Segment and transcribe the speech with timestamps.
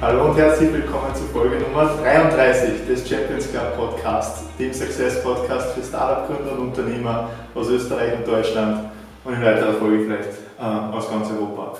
[0.00, 5.72] Hallo und herzlich willkommen zu Folge Nummer 33 des Champions Club Podcast, dem Success Podcast
[5.72, 8.90] für Startup-Gründer und Unternehmer aus Österreich und Deutschland
[9.24, 11.78] und in weiterer Folge vielleicht äh, aus ganz Europa.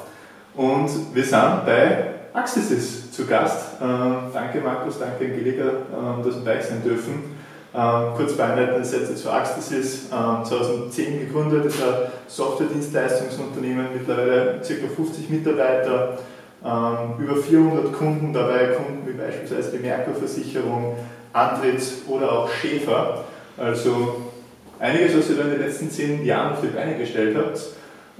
[0.56, 3.80] Und wir sind bei Axis zu Gast.
[3.80, 3.84] Äh,
[4.34, 7.36] danke Markus, danke Angelika, äh, dass wir bei euch sein dürfen.
[7.72, 10.08] Ähm, kurz beeinleitende Sätze zu Axis.
[10.12, 14.88] Ähm, 2010 gegründet, ist ein Software-Dienstleistungsunternehmen, mittlerweile ca.
[14.96, 16.18] 50 Mitarbeiter, ähm,
[16.60, 20.96] über 400 Kunden, dabei Kunden wie beispielsweise die Merkur-Versicherung,
[21.32, 23.24] Antritts oder auch Schäfer.
[23.56, 24.22] Also
[24.78, 27.60] einiges, was ihr da in den letzten zehn Jahren auf die Beine gestellt habt.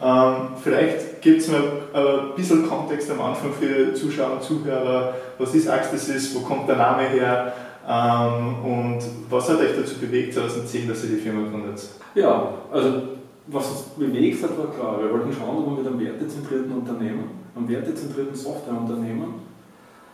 [0.01, 1.63] Ähm, vielleicht gibt es mal
[1.93, 5.15] ein bisschen Kontext am Anfang für Zuschauer und Zuhörer.
[5.39, 6.35] Was ist Axis?
[6.35, 7.53] Wo kommt der Name her?
[7.89, 8.99] Ähm, und
[9.31, 11.81] was hat euch dazu bewegt 2010, dass ihr die Firma gründet?
[12.15, 13.03] Ja, also
[13.47, 15.03] was uns bewegt hat, war klar.
[15.03, 19.49] Wir wollten schauen, ob man mit einem wertezentrierten Unternehmen, einem wertezentrierten Softwareunternehmen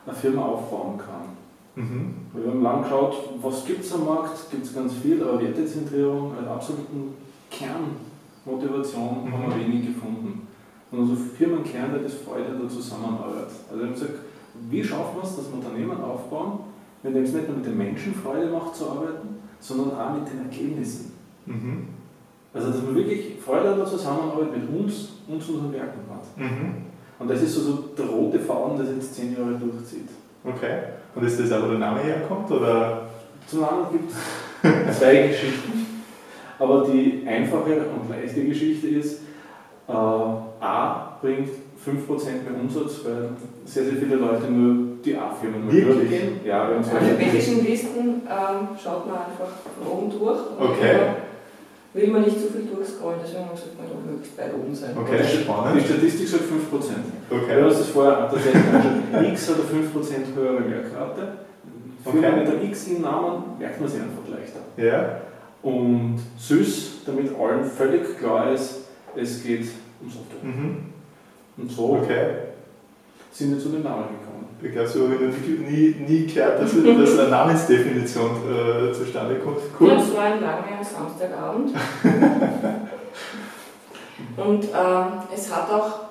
[0.07, 1.35] eine Firma aufbauen kann.
[1.77, 2.15] Mhm.
[2.35, 6.33] Wir haben lang geschaut, was gibt es am Markt, gibt es ganz viel, aber Wertezentrierung
[6.37, 7.15] als absoluten
[7.51, 9.33] Kernmotivation mhm.
[9.33, 10.47] haben wir wenig gefunden.
[10.91, 13.49] Und unser Firmenkern, der das Freude an der Zusammenarbeit.
[13.69, 14.19] Also wir haben gesagt,
[14.71, 16.61] wie schaffen wir es, dass wir Unternehmen aufbauen,
[17.03, 20.45] dem es nicht nur mit den Menschen Freude macht zu arbeiten, sondern auch mit den
[20.45, 21.13] Ergebnissen.
[21.47, 21.89] Mhm.
[22.53, 26.39] Also, dass man wirklich Freude an der Zusammenarbeit mit uns und unseren Werken hat.
[26.39, 26.94] Mhm.
[27.19, 30.09] Und das ist so, so der rote Faden, der jetzt zehn Jahre durchzieht.
[30.45, 30.79] Okay.
[31.15, 32.51] Und ist das auch, wo der Name herkommt?
[32.51, 33.03] Oder?
[33.47, 35.87] Zum Namen gibt es zwei Geschichten.
[36.59, 39.23] Aber die einfache und leichte Geschichte ist,
[39.89, 41.49] äh, A bringt
[41.85, 43.31] 5% mehr Umsatz, weil
[43.65, 46.41] sehr, sehr viele Leute nur die A-Firmen durchgehen.
[46.45, 49.53] Ja, wir haben also Alphabetischen Listen ähm, schaut man einfach
[49.87, 50.41] oben durch.
[50.59, 50.97] Okay.
[51.95, 54.97] Will man nicht zu viel durchscrollen, deswegen sollte man doch möglichst weit oben sein.
[54.99, 55.81] Okay, spannend.
[55.81, 56.51] Die Statistik sagt 5%.
[57.31, 57.61] Okay.
[57.61, 61.29] Du hast das vorher tatsächlich X hat eine 5% höhere Merkrate.
[62.05, 62.19] Okay.
[62.19, 64.59] Für mit der X im Namen merkt man sich einfach leichter.
[64.77, 65.21] Ja.
[65.63, 69.69] Und süß, damit allen völlig klar ist, es geht
[70.03, 70.43] um Software.
[70.43, 70.77] Mhm.
[71.57, 72.27] Und so okay.
[73.31, 74.49] sind wir zu dem Namen gekommen.
[74.65, 79.59] Ich glaube, so habe ich nie, nie gehört, dass, dass eine Namensdefinition äh, zustande kommt.
[79.79, 79.89] Cool.
[79.89, 81.75] Ja, es war ein langer Samstagabend.
[84.37, 86.05] Und äh, es hat auch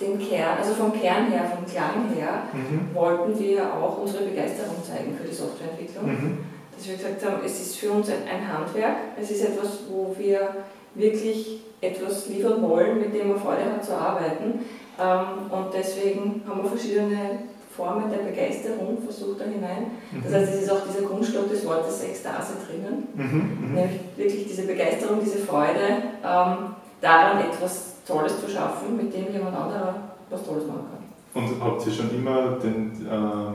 [0.00, 2.92] den Kern, also vom Kern her, vom Klang her, mhm.
[2.92, 6.06] wollten wir auch unsere Begeisterung zeigen für die Softwareentwicklung.
[6.06, 6.38] Mhm.
[6.76, 10.12] Dass wir gesagt haben, es ist für uns ein, ein Handwerk, es ist etwas, wo
[10.18, 10.56] wir
[10.96, 14.64] wirklich etwas liefern wollen, mit dem man Freude hat zu arbeiten.
[15.00, 17.38] Ähm, und deswegen haben wir verschiedene
[17.76, 19.92] Formen der Begeisterung versucht da hinein.
[20.22, 20.36] Das mhm.
[20.36, 24.62] heißt, es ist auch dieser Grundstock des Wortes Ekstase drinnen, mhm, mhm, nämlich wirklich diese
[24.62, 29.94] Begeisterung, diese Freude, ähm, daran etwas Tolles zu schaffen, mit dem jemand anderer
[30.28, 31.42] was Tolles machen kann.
[31.42, 33.54] Und habt ihr schon immer den, ähm,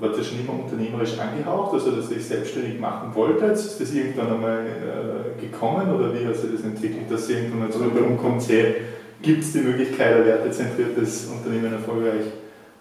[0.00, 3.52] wart ihr schon immer unternehmerisch angehaucht, also dass ihr euch selbstständig machen wolltet?
[3.52, 7.60] Ist das irgendwann einmal äh, gekommen oder wie hat sich das entwickelt, dass ihr irgendwann
[7.60, 8.42] mal zu einem kommt,
[9.22, 12.24] gibt es die Möglichkeit, ein wertezentriertes Unternehmen erfolgreich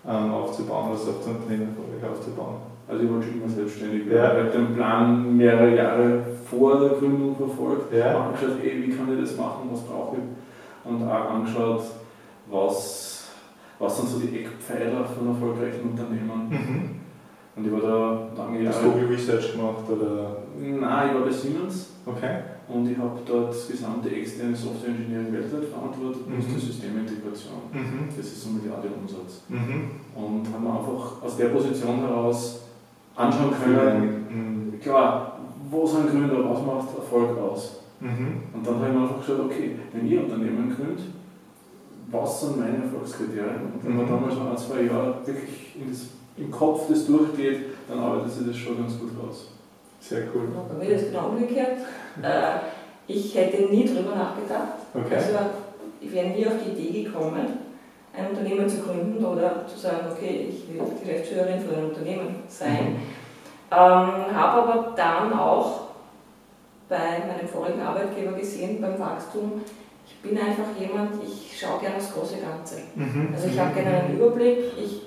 [0.08, 2.56] ähm, aufzubauen, das Softwareunternehmen erfolgreich aufzubauen.
[2.88, 4.18] Also ich wollte schon immer selbstständig werden.
[4.18, 4.32] Ja.
[4.34, 8.26] Ich habe den Plan mehrere Jahre vor der Gründung verfolgt, ja.
[8.26, 10.24] angeschaut, ey, wie kann ich das machen, was brauche ich
[10.84, 11.84] und auch angeschaut,
[12.50, 13.30] was,
[13.80, 16.50] was sind so die Eckpfeiler von erfolgreichen Unternehmen.
[16.50, 17.02] Mhm.
[17.56, 18.76] Und ich war da lange Jahre.
[18.76, 19.84] Hast du Google Research gemacht?
[19.90, 20.38] Oder?
[20.58, 21.92] Nein, ich war bei Siemens.
[22.06, 22.40] Okay.
[22.72, 26.56] Und ich habe dort das gesamte externe Software Engineering weltweit verantwortet, plus mhm.
[26.56, 27.60] die Systemintegration.
[27.74, 28.08] Mhm.
[28.16, 29.44] Das ist so ein Milliardenumsatz.
[29.50, 29.92] Mhm.
[30.16, 32.62] Und haben einfach aus der Position heraus
[33.16, 34.80] anschauen können, mhm.
[34.80, 35.40] klar,
[35.70, 37.82] wo sind Gründer, was macht Erfolg aus?
[38.00, 38.44] Mhm.
[38.54, 41.06] Und dann habe ich mir einfach gesagt, okay, wenn ihr Unternehmen gründet,
[42.10, 43.74] was sind meine Erfolgskriterien?
[43.74, 44.10] Und wenn man mhm.
[44.10, 46.08] damals noch ein, zwei Jahre wirklich das,
[46.38, 47.60] im Kopf das durchgeht,
[47.90, 49.48] dann arbeitet sich das schon ganz gut raus.
[50.02, 50.48] Sehr cool.
[50.68, 51.78] bei mir ist es genau umgekehrt.
[52.22, 52.58] Äh,
[53.08, 54.74] ich hätte nie darüber nachgedacht.
[54.94, 55.16] Okay.
[55.16, 55.34] Also
[56.02, 57.60] ich wäre nie auf die Idee gekommen,
[58.14, 62.94] ein Unternehmen zu gründen oder zu sagen, okay, ich will Geschäftsführerin von einem Unternehmen sein.
[62.94, 62.96] Mhm.
[63.72, 65.82] Ähm, Habe aber dann auch
[66.90, 69.62] bei meinem vorigen Arbeitgeber gesehen, beim Wachstum,
[70.06, 72.82] ich bin einfach jemand, ich schaue gerne das große Ganze.
[72.96, 73.30] Mhm.
[73.34, 75.04] Also ich habe gerne einen Überblick, ich,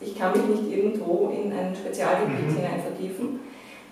[0.00, 2.56] ich kann mich nicht irgendwo in ein Spezialgebiet mhm.
[2.56, 3.40] hinein vertiefen.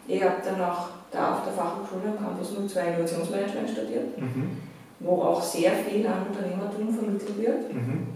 [0.08, 4.56] Ich habe dann auch da auf der Fachhochschule am Campus 02 Innovationsmanagement studiert, mhm.
[5.00, 7.74] wo auch sehr viel an Unternehmertum vermittelt wird.
[7.74, 8.08] Mhm.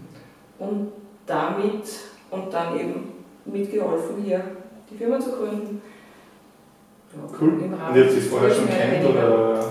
[0.57, 0.91] Und
[1.27, 1.83] damit
[2.31, 3.13] und dann eben
[3.45, 4.43] mitgeholfen, hier
[4.89, 5.81] die Firma zu gründen.
[7.13, 7.49] Ja, cool.
[7.49, 9.63] Und ihr habt sie vorher schon kennt oder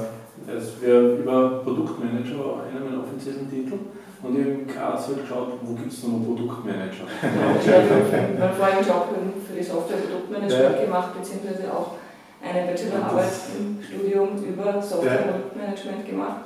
[0.47, 3.79] Also wir über Produktmanager war einer meiner offiziellen Titel.
[4.23, 7.07] Und ich habe in Graz halt geschaut, wo gibt es noch Produktmanager.
[7.11, 9.09] Ich habe meinen vorigen Job
[9.47, 10.85] für die Software Produktmanagement ja.
[10.85, 11.95] gemacht, beziehungsweise auch
[12.43, 16.44] eine Bachelorarbeit im Studium über Software Produktmanagement gemacht.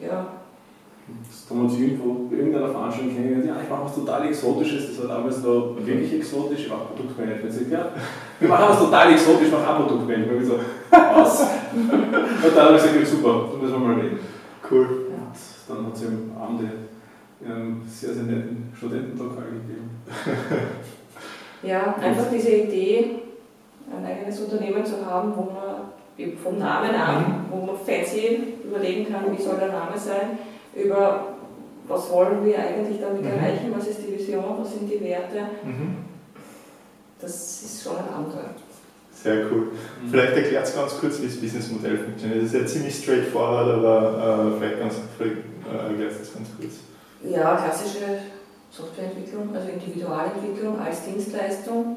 [0.00, 0.26] Ja,
[1.26, 3.46] das haben wir uns irgendwo bei irgendeiner Veranstaltung kennengelernt.
[3.46, 4.88] Ja, ich mache was total Exotisches.
[4.88, 6.60] Das war damals noch wirklich exotisch.
[6.60, 7.70] Ich mache Produktmanagement.
[7.70, 7.92] Ja,
[8.40, 10.42] wir machen was total exotisch, ich mache auch Produktmanagement.
[10.42, 10.58] Ich so,
[10.90, 11.40] was?
[11.72, 14.18] Und dann habe ich gesagt, super, da müssen wir mal reden.
[14.70, 14.86] Cool.
[14.86, 16.60] Und dann hat es am Abend
[17.44, 19.90] einen sehr, sehr netten Studentenlokal gegeben.
[21.62, 23.22] ja, einfach diese Idee,
[23.96, 27.44] ein eigenes Unternehmen zu haben, wo man vom Namen an, mhm.
[27.50, 30.38] wo man fancy überlegen kann, wie soll der Name sein
[30.74, 31.36] über
[31.88, 33.30] was wollen wir eigentlich damit mhm.
[33.30, 35.40] erreichen, was ist die Vision, was sind die Werte.
[35.64, 35.96] Mhm.
[37.20, 38.50] Das ist schon ein Abenteuer.
[39.10, 39.72] Sehr cool.
[40.02, 40.10] Mhm.
[40.10, 42.42] Vielleicht erklärt es ganz kurz, wie das Businessmodell funktioniert.
[42.42, 46.74] Das ist ja ziemlich straightforward, aber äh, vielleicht, ganz, vielleicht äh, erklärt es ganz kurz.
[47.24, 48.20] Ja, klassische
[48.70, 51.96] Softwareentwicklung, also Individualentwicklung als Dienstleistung,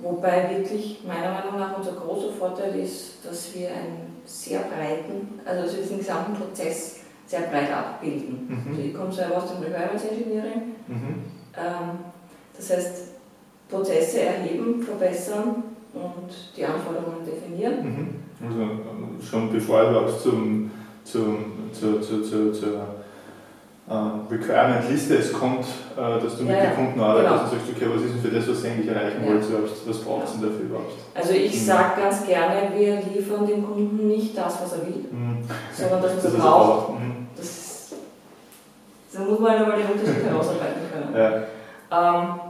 [0.00, 5.62] wobei wirklich meiner Meinung nach unser großer Vorteil ist, dass wir einen sehr breiten, also
[5.62, 8.46] dass wir diesen gesamten Prozess sehr breit abbilden.
[8.48, 8.70] Mhm.
[8.70, 10.62] Also ich komme selber aus dem Requirements Engineering.
[10.86, 11.24] Mhm.
[11.56, 11.98] Ähm,
[12.56, 12.96] das heißt,
[13.68, 15.62] Prozesse erheben, verbessern
[15.92, 17.82] und die Anforderungen definieren.
[17.82, 18.46] Mhm.
[18.46, 20.70] Also ähm, schon bevor auch zum,
[21.04, 22.86] zum, zu, zu, zu, zur
[23.88, 25.64] uh, Requirement-Liste es kommt,
[25.96, 27.42] uh, dass du mit ja, den Kunden arbeitest genau.
[27.44, 29.28] und sagst, okay, was ist denn für das, was ihr eigentlich erreichen ja.
[29.30, 29.44] wollt,
[29.86, 30.92] was braucht es denn dafür überhaupt?
[31.14, 31.66] Also ich mhm.
[31.66, 35.38] sage ganz gerne, wir liefern dem Kunden nicht das, was er will, mhm.
[35.72, 36.90] sondern das, was er braucht.
[36.90, 37.26] Mhm.
[39.12, 41.16] Da muss man einmal den Unterschied herausarbeiten können.
[41.16, 41.42] Ja.
[41.90, 42.40] Ähm,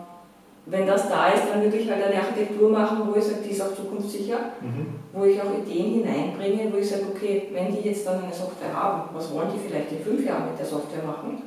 [0.68, 3.50] wenn das da ist, dann würde ich halt eine Architektur machen, wo ich sage, die
[3.50, 4.98] ist auch zukunftssicher, mhm.
[5.12, 8.74] wo ich auch Ideen hineinbringe, wo ich sage, okay, wenn die jetzt dann eine Software
[8.74, 11.42] haben, was wollen die vielleicht in fünf Jahren mit der Software machen?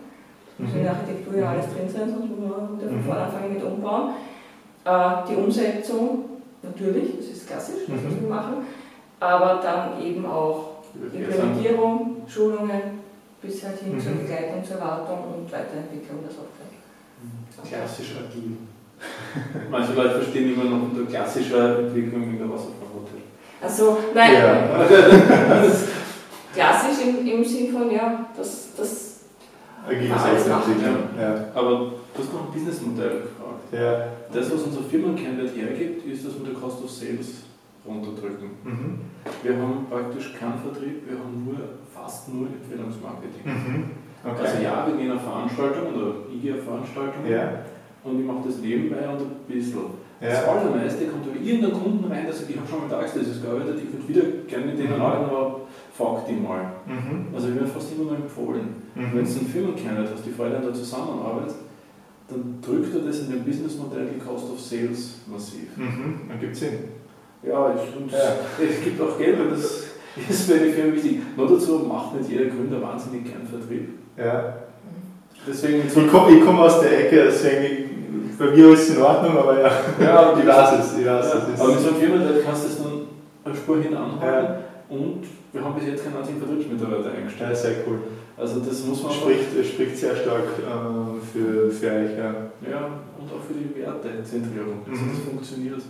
[0.58, 0.66] Mhm.
[0.66, 3.04] Muss in der Architektur ja alles drin sein, sonst muss man von mhm.
[3.04, 4.14] vorne anfangen mit umbauen.
[4.86, 8.22] Äh, die Umsetzung, natürlich, das ist klassisch, das mhm.
[8.22, 8.54] wir machen,
[9.20, 10.80] aber dann eben auch
[11.14, 13.04] Implementierung, Schulungen,
[13.42, 14.00] bis halt hin mhm.
[14.00, 16.68] zur Begleitung, zur Wartung und Weiterentwicklung der Software.
[17.68, 18.56] Klassisch agil.
[19.72, 23.22] Manche Leute verstehen immer noch unter klassischer Entwicklung in der Wasserfallhotel.
[23.62, 24.34] Also, nein.
[24.34, 24.86] Ja.
[26.54, 29.20] klassisch im, im Sinn von, ja, das, das
[29.88, 30.96] Agile Selbstentwicklung.
[31.20, 31.46] Ja.
[31.56, 33.72] Aber du hast noch ein Businessmodell gefragt.
[33.72, 34.08] Ja.
[34.34, 37.44] Das, was unser Firmenkernwert hergibt, ist, dass wir die Cost of Sales
[37.86, 38.50] runterdrücken.
[38.64, 39.00] Mhm.
[39.44, 41.58] Wir haben praktisch keinen Vertrieb, wir haben nur
[41.94, 43.46] fast nur Empfehlungsmarketing.
[43.46, 43.92] Mhm.
[44.24, 44.42] Okay.
[44.42, 47.64] Also ja, wir gehen auf Veranstaltungen oder ich gehe auf Veranstaltungen ja.
[48.04, 50.00] Und ich mache das nebenbei und ein bisschen.
[50.22, 50.30] Ja.
[50.30, 53.80] Das allermeiste kommt über irgendeinen Kunden rein, der sagt, ich habe schon mit Tagesthesis gearbeitet,
[53.80, 55.02] ich würde wieder gerne mit denen mhm.
[55.02, 55.62] arbeiten, aber
[55.96, 56.74] frag die mal.
[56.86, 57.34] Mhm.
[57.34, 58.84] Also ich werde fast immer nur empfohlen.
[58.96, 59.16] Mhm.
[59.16, 61.56] Wenn du einen Firmenkern hast, die Freude an der Zusammenarbeit,
[62.28, 65.76] dann drückt er das in dem Businessmodell die Cost of Sales massiv.
[65.78, 66.28] Mhm.
[66.28, 67.00] Dann gibt es Sinn.
[67.42, 68.36] Ja, ich, ja.
[68.70, 69.86] es gibt auch Geld und das
[70.30, 71.20] ist für eine Firma wichtig.
[71.36, 73.90] Nur dazu macht nicht jeder Gründer wahnsinnig gern Vertrieb.
[74.18, 74.58] Ja.
[75.48, 77.89] Deswegen ich komme komm aus der Ecke, deswegen
[78.40, 80.98] bei mir ist es in Ordnung, aber ja, ja ich weiß es.
[80.98, 83.02] Ich weiß, ja, es aber mit so einem Firmenwert kannst du es dann
[83.44, 84.96] eine Spur hin anhalten ja.
[84.96, 87.50] und wir haben bis jetzt keinen einzigen Vertriebsmitarbeiter eingestellt.
[87.50, 88.00] Ja, sehr cool.
[88.38, 92.18] Also das muss man spricht, spricht sehr stark äh, für, für euch.
[92.18, 92.34] Ja.
[92.70, 92.88] ja,
[93.20, 94.84] und auch für die Wertezentrierung.
[94.90, 95.10] Also mhm.
[95.10, 95.82] Das funktioniert.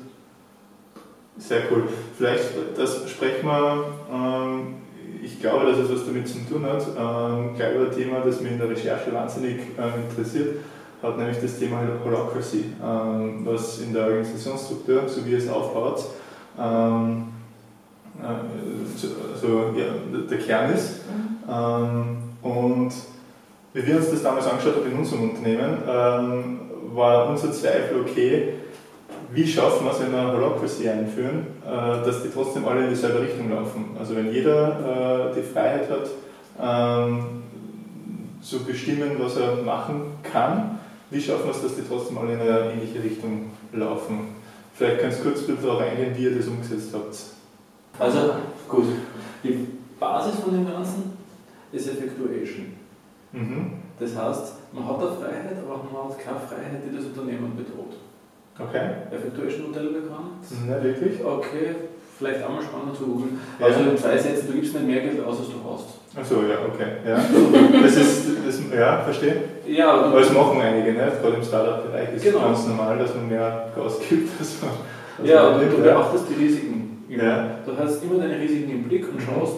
[1.37, 1.83] Sehr cool.
[2.17, 4.75] Vielleicht, das sprechen wir, ähm,
[5.21, 6.81] ich glaube, dass es was damit zu tun hat.
[6.97, 10.55] Ähm, gleich über ein Thema, das mich in der Recherche wahnsinnig äh, interessiert,
[11.01, 16.03] hat nämlich das Thema Holacracy, ähm, was in der Organisationsstruktur, so wie es aufbaut,
[16.59, 17.27] ähm,
[18.21, 19.85] äh, so, ja,
[20.29, 21.01] der Kern ist.
[21.07, 21.49] Mhm.
[21.49, 22.91] Ähm, und
[23.73, 26.59] wie wir uns das damals angeschaut haben in unserem Unternehmen, ähm,
[26.93, 28.53] war unser Zweifel, okay,
[29.31, 33.21] wie schaffen wir es, wenn wir Holacracy einführen, äh, dass die trotzdem alle in dieselbe
[33.21, 33.95] Richtung laufen.
[33.97, 36.09] Also wenn jeder äh, die Freiheit hat,
[36.61, 37.43] ähm,
[38.41, 40.79] zu bestimmen, was er machen kann,
[41.11, 44.35] wie schaffen wir es, dass die trotzdem alle in eine ähnliche Richtung laufen?
[44.73, 47.17] Vielleicht kannst du kurz bitte darauf eingehen, wie ihr das umgesetzt habt.
[47.99, 48.33] Also
[48.67, 48.85] gut,
[49.43, 49.67] die
[49.99, 51.13] Basis von dem Ganzen
[51.71, 52.73] ist Effectuation.
[53.31, 53.73] Mhm.
[53.99, 57.95] Das heißt, man hat eine Freiheit, aber man hat keine Freiheit, die das Unternehmen bedroht.
[58.57, 58.89] Okay.
[59.11, 60.45] Effectuation-Modell bekannt?
[60.67, 61.23] Nein, wirklich?
[61.23, 61.75] Okay,
[62.19, 63.39] vielleicht auch mal spannend zu googeln.
[63.59, 65.99] Also in zwei Sätzen, du gibst nicht mehr Geld aus, als du hast.
[66.19, 66.99] Achso, ja, okay.
[67.07, 67.15] Ja.
[67.81, 69.35] Das ist, das, ja, verstehe.
[69.65, 71.11] Ja, aber das machen einige, ne?
[71.21, 72.45] gerade im Startup-Bereich ist es genau.
[72.45, 74.29] ganz normal, dass man mehr ausgibt.
[74.37, 74.71] Als man,
[75.19, 77.05] als ja, man und du beachtest die Risiken.
[77.07, 77.59] Ja.
[77.65, 79.21] Du hast immer deine Risiken im Blick und mhm.
[79.21, 79.55] schaust,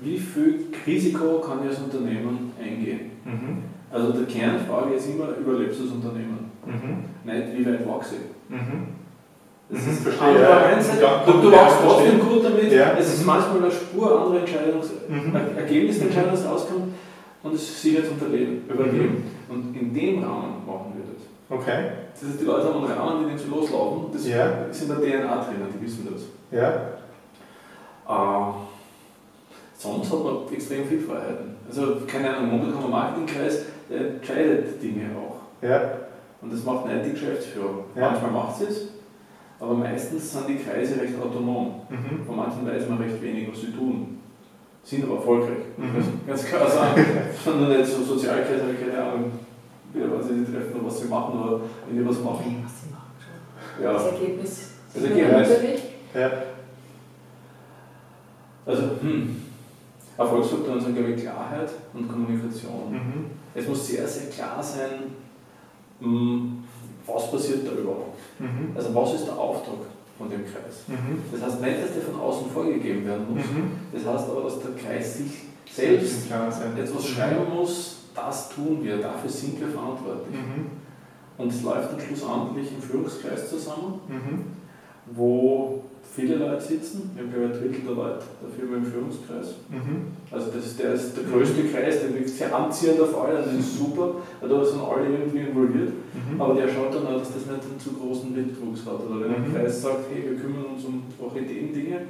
[0.00, 3.10] wie viel Risiko kann ich als Unternehmen eingehen?
[3.24, 3.64] Mhm.
[3.90, 6.50] Also der Kernfrage ist immer, überlebst du das Unternehmen?
[6.64, 7.04] Mhm.
[7.24, 8.50] Nicht, wie weit wachse ich?
[8.50, 9.01] Mhm.
[9.68, 11.22] Das ist verstehe, andere ja.
[11.24, 12.70] du, du wachst trotzdem gut damit.
[12.70, 12.94] Ja.
[12.98, 15.34] Es ist manchmal eine Spur andere Entscheidungs mhm.
[15.56, 16.94] Ergebnisse, Entscheidungen rauskommt
[17.42, 18.64] und es ist sicher zum Überleben.
[18.68, 19.22] Mhm.
[19.48, 21.22] Und in dem Rahmen machen wir das.
[21.48, 21.90] Okay.
[22.14, 24.06] Das heißt, die Leute haben einen Rahmen, die nicht so loslaufen.
[24.12, 24.66] Das ja.
[24.70, 26.22] sind der DNA-Trainer, die wissen das.
[26.50, 26.68] Ja.
[28.08, 28.52] Äh,
[29.76, 31.56] sonst hat man extrem viel Freiheiten.
[31.68, 35.66] Also, keine Ahnung, momentan ein Marketingkreis, der entscheidet Dinge auch.
[35.66, 35.80] Ja.
[36.40, 37.84] Und das macht nicht die Geschäftsführung.
[37.94, 38.10] Ja.
[38.10, 38.88] Manchmal macht sie es,
[39.62, 41.82] aber meistens sind die Kreise recht autonom.
[41.88, 42.26] Mhm.
[42.26, 44.18] Von manchen weiß man recht wenig, was sie tun.
[44.82, 45.66] Sind aber erfolgreich.
[45.76, 46.26] Mhm.
[46.26, 47.06] Ganz klar sagen,
[47.44, 49.30] sondern nicht so Sozialkreise, keine Ahnung,
[49.94, 52.64] was sie treffen oder was sie machen oder wenn die was machen.
[52.64, 53.84] Was sie machen schon.
[53.84, 53.92] Ja.
[53.92, 54.70] Das Ergebnis.
[54.92, 55.82] Das Ergebnis.
[56.12, 56.30] Ja.
[58.66, 59.42] Also, hm.
[60.18, 62.92] Erfolgsfaktoren sind, glaube ich, Klarheit und Kommunikation.
[62.92, 63.24] Mhm.
[63.54, 65.04] Es muss sehr, sehr klar sein,
[66.00, 66.61] hm,
[67.06, 68.18] was passiert da überhaupt.
[68.38, 68.72] Mhm.
[68.74, 69.78] Also, was ist der Auftrag
[70.18, 70.84] von dem Kreis?
[70.86, 71.22] Mhm.
[71.32, 73.44] Das heißt nicht, dass der von außen vorgegeben werden muss.
[73.44, 73.72] Mhm.
[73.92, 75.32] Das heißt aber, dass der Kreis sich
[75.70, 80.36] selbst etwas schreiben muss, das tun wir, dafür sind wir verantwortlich.
[80.36, 80.70] Mhm.
[81.38, 84.44] Und es läuft dann schlussendlich im Führungskreis zusammen, mhm.
[85.06, 85.82] wo
[86.14, 87.10] viele Leute sitzen.
[87.14, 89.56] Wir haben, glaube ich, ein Drittel der Leute der Firma im Führungskreis.
[89.72, 90.12] Mhm.
[90.30, 93.54] Also das ist, der ist der größte Kreis, der wirkt sehr anziehend auf alle, das
[93.54, 95.92] ist super, da sind alle irgendwie involviert.
[96.12, 96.40] Mhm.
[96.40, 99.00] Aber der schaut dann auch, dass das nicht einen zu großen Mitwuchs hat.
[99.00, 99.44] Oder wenn mhm.
[99.44, 102.00] ein Kreis sagt, hey, wir kümmern uns um Orchideen-Dinge,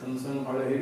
[0.00, 0.80] dann sagen alle, hey,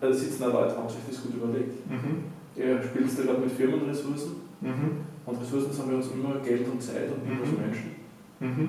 [0.00, 1.90] also sitzen da Leute, haben sich das gut überlegt.
[1.90, 2.30] Mhm.
[2.56, 4.32] Der spielt da gerade mit Firmenressourcen.
[4.60, 5.02] Mhm.
[5.26, 7.58] Und Ressourcen sind bei uns immer Geld und Zeit und nicht mhm.
[7.58, 7.90] Menschen.
[8.38, 8.68] Mhm.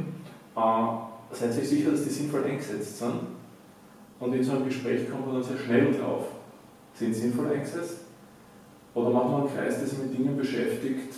[0.55, 3.40] Äh, seid euch sicher, dass die sinnvoll eingesetzt sind
[4.21, 6.27] und in so einem Gespräch kommt man dann sehr schnell drauf.
[6.93, 8.01] Sind sinnvoll eingesetzt?
[8.93, 11.15] Oder machen wir einen Kreis, der sich mit Dingen beschäftigt,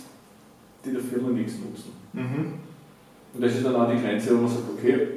[0.84, 1.92] die der Firma nichts nutzen?
[2.14, 2.54] Mhm.
[3.34, 5.08] Und das ist dann auch die Grenze, wo man sagt, okay,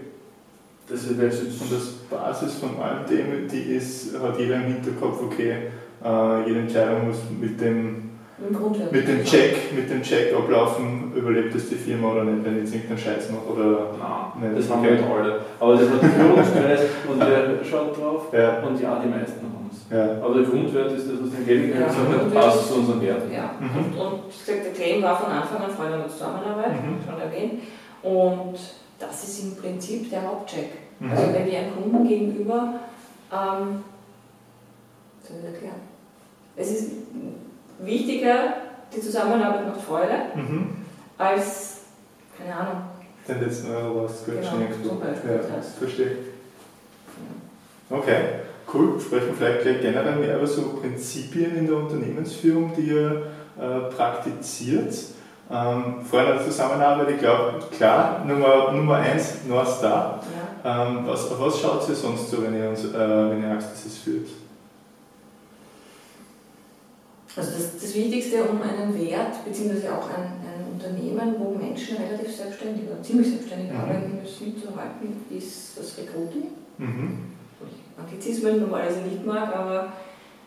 [0.89, 1.62] das ist jetzt.
[1.62, 5.67] Und das Basis von all dem, die ist, hat jeder im Hinterkopf, okay,
[6.03, 8.06] äh, jede Entscheidung muss mit dem
[8.38, 12.63] mit dem Check, mit dem Check ablaufen, überlebt es die Firma oder nicht, wenn ich
[12.65, 14.62] jetzt irgendeinen Scheiß mache oder Nein, nicht.
[14.62, 15.41] das haben wir nicht alle.
[15.60, 16.79] Aber das hat der Führungskreis
[17.10, 18.60] und der schaut drauf ja.
[18.60, 19.89] und ja, die meisten haben es.
[19.89, 20.24] Ja.
[20.24, 23.34] Aber der Grundwert ist das, was der Gelegenheit ja, gesagt hat, passt zu unseren Werten.
[23.34, 23.56] Ja.
[23.60, 24.00] Mhm.
[24.00, 26.98] Und, und der Claim war von Anfang an Freunde mit Zusammenarbeit, mhm.
[27.03, 27.63] schon erwähnt.
[28.03, 28.60] Und
[29.00, 30.70] das ist im Prinzip der Hauptcheck.
[31.00, 31.10] Mhm.
[31.10, 32.74] Also wenn wir einem Kunden gegenüber,
[33.34, 33.84] ähm,
[35.24, 35.82] soll ich erklären?
[36.56, 36.91] Es ist
[37.79, 38.53] wichtiger,
[38.96, 40.86] die Zusammenarbeit macht Freude, mhm.
[41.17, 41.81] als,
[42.38, 42.81] keine Ahnung.
[43.27, 45.31] Den letzten Euro was genau, zum Beispiel.
[45.31, 46.17] Ja, das verstehe.
[47.89, 48.22] Okay,
[48.74, 49.00] cool.
[49.00, 53.27] Sprechen vielleicht gleich generell mehr über so Prinzipien in der Unternehmensführung, die ihr
[53.60, 54.93] äh, praktiziert.
[55.50, 60.22] Ähm, vorhin der Zusammenarbeit, ich glaube, klar, Nummer, Nummer eins, North Star.
[60.63, 60.88] Ja.
[60.88, 63.98] Ähm, was, auf was schaut ihr sonst so, wenn ihr, uns, äh, wenn ihr Axis
[63.98, 64.27] führt?
[67.38, 69.89] Also das, das Wichtigste, um einen Wert bzw.
[69.89, 73.79] auch ein, ein Unternehmen, wo Menschen relativ selbstständig oder ziemlich selbstständig mhm.
[73.79, 76.48] arbeiten müssen, zu halten, ist das Recruiting.
[76.79, 77.20] Mhm.
[77.62, 79.94] Ich Anglizismen normalerweise nicht mag, aber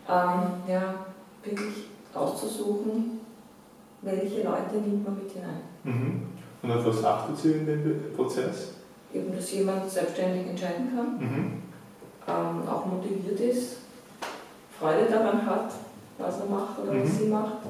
[0.08, 0.94] ähm, ja,
[1.44, 3.20] wirklich auszusuchen,
[4.02, 5.60] welche Leute nimmt man mit hinein.
[5.84, 6.22] Mhm.
[6.62, 8.72] Und auf was achtet ihr in dem Prozess?
[9.14, 11.52] Eben, dass jemand selbstständig entscheiden kann, mhm.
[12.26, 13.76] ähm, auch motiviert ist,
[14.78, 15.72] Freude daran hat
[16.20, 17.02] was er macht oder mhm.
[17.02, 17.62] was sie macht.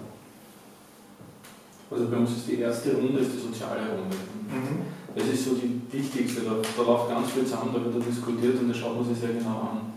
[1.91, 4.17] Also bei uns ist die erste Runde ist die soziale Runde.
[4.47, 5.01] Mhm.
[5.15, 8.61] Das ist so die wichtigste, da, da läuft ganz viel zusammen, da wird da diskutiert
[8.61, 9.91] und da schaut man sich sehr genau an.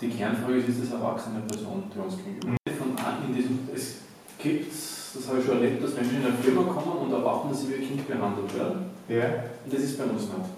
[0.00, 2.56] Die Kernfrage ist, ist das erwachsene Person, die uns gegenüber.
[2.76, 2.92] Von
[3.28, 4.02] in diesem, es
[4.38, 7.62] gibt, das habe ich schon erlebt, dass Menschen in eine Firma kommen und erwarten, dass
[7.62, 8.90] sie wie ein Kind behandelt werden.
[9.08, 9.48] Ja.
[9.64, 10.50] Und das ist bei uns nicht.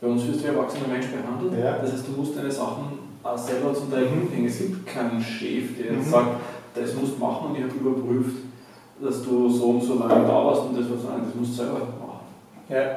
[0.00, 1.52] Bei uns wirst du wie ein erwachsener Mensch behandelt.
[1.62, 1.78] Ja.
[1.78, 3.03] Das heißt, du musst deine Sachen
[3.36, 4.46] selber zum Teil hinkriegen.
[4.46, 6.10] Es gibt keinen Chef, der jetzt mhm.
[6.10, 6.40] sagt,
[6.74, 8.36] das musst du machen und ich habe überprüft,
[9.00, 11.56] dass du so und so lange da warst und das was sagen, das musst du
[11.56, 12.26] selber machen.
[12.68, 12.96] Ja.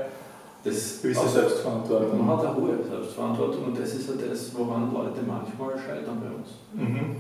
[0.64, 2.26] Das Gewisse Selbstverantwortung.
[2.26, 6.36] Man hat eine hohe Selbstverantwortung und das ist ja das, woran Leute manchmal scheitern bei
[6.36, 6.60] uns.
[6.74, 7.16] Mhm.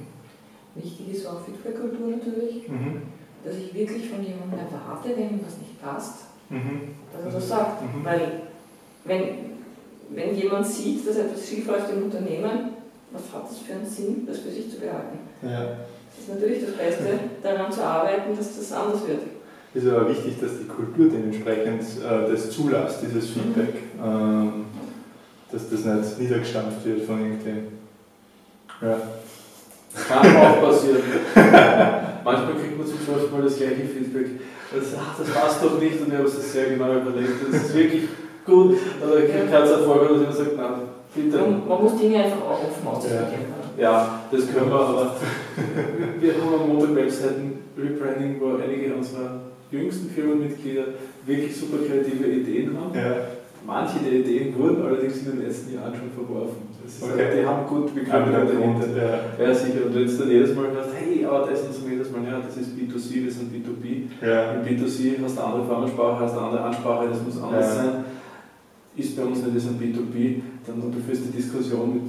[0.75, 3.03] Wichtig ist auch Feedback-Kultur natürlich, mhm.
[3.43, 6.95] dass ich wirklich von jemandem erwarte, wenn was nicht passt, mhm.
[7.13, 7.81] dass er das sagt.
[7.81, 8.03] Mhm.
[8.05, 8.41] Weil
[9.05, 9.23] wenn,
[10.09, 12.76] wenn jemand sieht, dass etwas schief läuft im Unternehmen,
[13.11, 15.19] was hat das für einen Sinn, das für sich zu behalten?
[15.41, 15.77] Ja.
[16.09, 19.21] Das ist natürlich das Beste, daran zu arbeiten, dass das anders wird.
[19.73, 24.03] Es ist aber wichtig, dass die Kultur dementsprechend äh, das zulässt, dieses Feedback, mhm.
[24.03, 24.65] ähm,
[25.51, 27.67] dass das nicht niedergestampft wird von irgendwem.
[28.81, 28.97] Ja.
[30.07, 31.01] Kann auch passieren.
[32.23, 34.27] Manchmal kriegt man zum zwölften Mal das gleiche Feedback.
[34.73, 37.33] Das, ach, das passt doch nicht und ich habe es sehr genau überlegt.
[37.51, 38.03] Das ist wirklich
[38.45, 38.77] gut.
[39.01, 40.73] Oder ich kann es Erfolg, dass ich sagt, nein,
[41.15, 41.37] bitte.
[41.37, 43.57] Man, man, muss Dinge einfach auch offen ausdiskutieren.
[43.77, 43.83] Ja.
[43.83, 45.15] ja, das können wir, aber
[46.19, 50.85] wir haben am Montag Webseiten Rebranding, wo einige unserer jüngsten Firmenmitglieder
[51.25, 52.95] wirklich super kreative Ideen haben.
[52.95, 53.15] Ja.
[53.65, 56.67] Manche der Ideen wurden allerdings in den letzten Jahren schon verworfen.
[57.01, 57.21] Okay.
[57.21, 58.87] Halt, die haben gut begründet dahinter.
[58.95, 59.45] Ja.
[59.45, 59.85] ja, sicher.
[59.85, 62.55] Und wenn du dann jedes Mal hörst, hey, aber das so jedes Mal, ja, das
[62.55, 64.25] ist B2C, wir sind B2B.
[64.25, 64.53] Ja.
[64.53, 67.83] In B2C hast du eine andere Formensprache, hast eine andere Ansprache, das muss anders ja.
[67.83, 68.05] sein.
[68.95, 72.03] Ist bei uns nicht, wir sind B2B, dann du führst die Diskussion mit,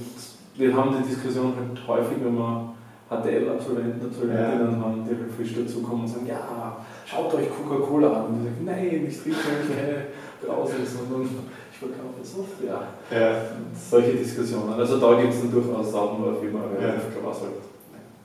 [0.57, 2.75] wir haben die Diskussion halt häufig, wenn wir
[3.09, 4.85] HTL-Absolventen, Absolventinnen ja.
[4.85, 8.27] haben, die halt frisch dazukommen und sagen, ja, schaut euch Coca-Cola an.
[8.27, 10.07] Und die sagen, nein, ich trinke keine
[10.43, 12.83] Brause, sondern ich verkaufe Software.
[13.11, 13.43] Ja.
[13.73, 14.75] Solche Diskussionen.
[14.75, 17.21] Also da gibt es dann durchaus Sachen, wo immer relativ ja.
[17.21, 17.63] klar sagt.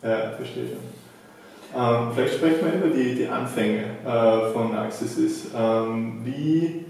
[0.03, 0.93] Ja, verstehe schon.
[1.75, 5.47] Ähm, vielleicht sprechen wir über die, die Anfänge äh, von Axis.
[5.55, 6.82] Ähm, wie,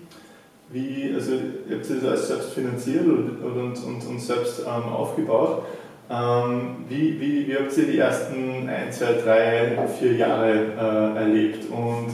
[0.73, 5.65] wie, also ihr habt das alles selbst finanziert und, und, und, und selbst ähm, aufgebaut.
[6.09, 11.69] Ähm, wie, wie, wie habt ihr die ersten 1, 2, 3, 4 Jahre äh, erlebt?
[11.69, 12.07] Und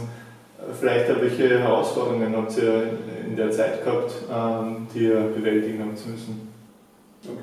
[0.77, 2.83] vielleicht auch welche Herausforderungen habt ihr
[3.25, 6.49] in der Zeit gehabt, ähm, die ihr bewältigen habt müssen?
[7.23, 7.39] Okay.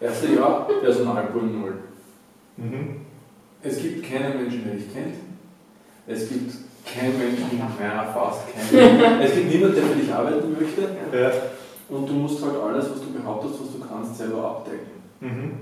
[0.00, 1.74] Erste Jahr Personalpool null.
[2.56, 3.02] Mhm.
[3.62, 5.14] Es gibt keinen Menschen, der dich kennt.
[6.06, 6.52] Es gibt
[6.84, 9.20] keinen Menschen, naja, fast keinen.
[9.20, 10.82] es gibt niemanden, der für dich arbeiten möchte.
[11.16, 11.30] Ja.
[11.88, 15.02] Und du musst halt alles, was du behauptest, was du kannst, selber abdecken.
[15.20, 15.52] Mhm.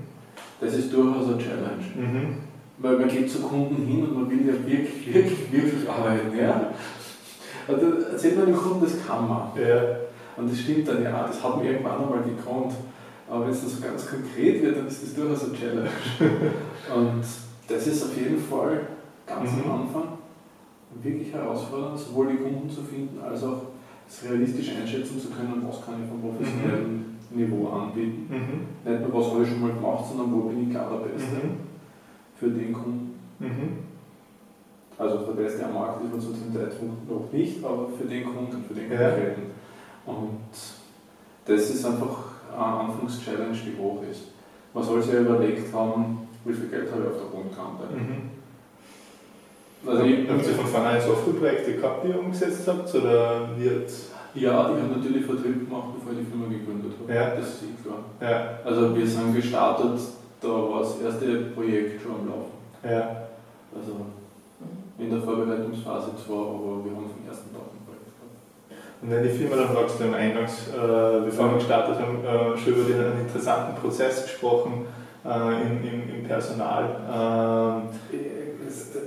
[0.59, 1.83] Das ist durchaus eine Challenge.
[1.95, 2.37] Mhm.
[2.77, 6.37] Weil man geht zu Kunden hin und man will ja wirklich, wirklich, wirklich arbeiten.
[6.37, 6.71] Ja?
[7.67, 9.51] Dann erzählt man dem Kunden, das kann man.
[9.55, 9.97] Ja.
[10.37, 12.73] Und das stimmt dann, ja, das hat man irgendwann einmal gekonnt.
[13.29, 15.89] Aber wenn es dann so ganz konkret wird, dann ist das durchaus eine Challenge.
[16.95, 17.23] und
[17.67, 18.81] das ist auf jeden Fall
[19.25, 19.63] ganz mhm.
[19.63, 20.20] am Anfang
[21.01, 23.61] wirklich herausfordernd, sowohl die Kunden zu finden, als auch
[24.07, 27.37] es realistisch einschätzen zu können, was kann ich vom professionellen mhm.
[27.37, 28.27] Niveau anbieten.
[28.29, 28.91] Mhm.
[28.91, 31.35] Nicht nur, was habe ich schon mal gemacht, sondern wo bin ich klar der Beste
[31.35, 31.57] mhm.
[32.35, 33.19] für den Kunden.
[33.39, 33.91] Mhm.
[34.97, 38.23] Also der Beste am Markt ist man zu dem Zeitpunkt noch nicht, aber für den
[38.23, 39.41] Kunden, für den Konkreten.
[40.05, 40.13] Ja.
[40.13, 40.39] Und
[41.45, 42.17] das ist einfach
[42.53, 44.27] eine Anfangschallenge, die hoch ist.
[44.73, 47.95] Man soll sich ja überlegt haben, wie viel Geld habe ich auf der Grundkante.
[47.95, 48.30] Mhm.
[49.85, 52.93] Also ich, habt ihr von vornherein Softwareprojekte gehabt, die ihr umgesetzt habt?
[52.93, 53.89] Oder wird
[54.33, 57.13] ja, die haben natürlich Vertrieb gemacht, bevor ich die Firma gegründet habe.
[57.13, 57.35] Ja.
[57.35, 57.99] Das ist klar.
[58.21, 58.59] Ja.
[58.63, 59.99] Also wir sind gestartet,
[60.39, 62.55] da war das erste Projekt schon am Laufen.
[62.83, 63.27] Ja.
[63.75, 64.07] Also
[64.97, 68.37] in der Vorbereitungsphase zwar, aber wir haben vom ersten Tag ein Projekt gehabt.
[69.01, 72.57] Und wenn die Firma dann fragst, du am Eingangs, äh, bevor wir gestartet haben, äh,
[72.57, 74.85] schon über den interessanten Prozess gesprochen
[75.25, 76.85] äh, im, im, im, Personal.
[77.11, 77.89] Ähm,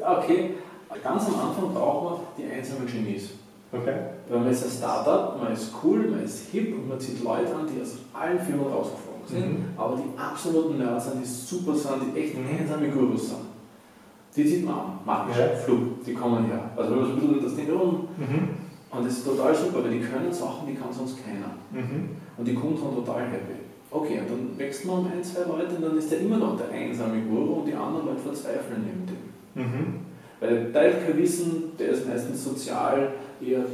[0.06, 0.54] okay,
[1.02, 3.30] ganz am Anfang brauchen wir die einsamen Genies.
[3.72, 3.94] Okay.
[4.28, 7.54] Weil man ist ein Startup, man ist cool, man ist hip und man zieht Leute
[7.54, 9.64] an, die aus allen Firmen rausgeflogen sind, mhm.
[9.76, 13.40] aber die absoluten Nerds sind, die super sind, die echt einsame Gurus sind.
[14.36, 15.48] Die zieht man an, magisch, ja.
[15.56, 16.70] Flug, die kommen her.
[16.76, 18.48] Also wenn man so ein bisschen das Ding rum mhm.
[18.90, 21.54] und das ist total super, weil die können Sachen, die kann sonst keiner.
[21.72, 22.10] Mhm.
[22.36, 23.58] Und die Kunden sind total happy.
[23.90, 26.56] Okay, und dann wächst man um ein, zwei Leute und dann ist der immer noch
[26.56, 29.33] der einsame Guru und die anderen Leute verzweifeln neben dem.
[29.54, 30.00] Mhm.
[30.40, 33.64] Weil der hat kein Wissen, der ist meistens sozial, eher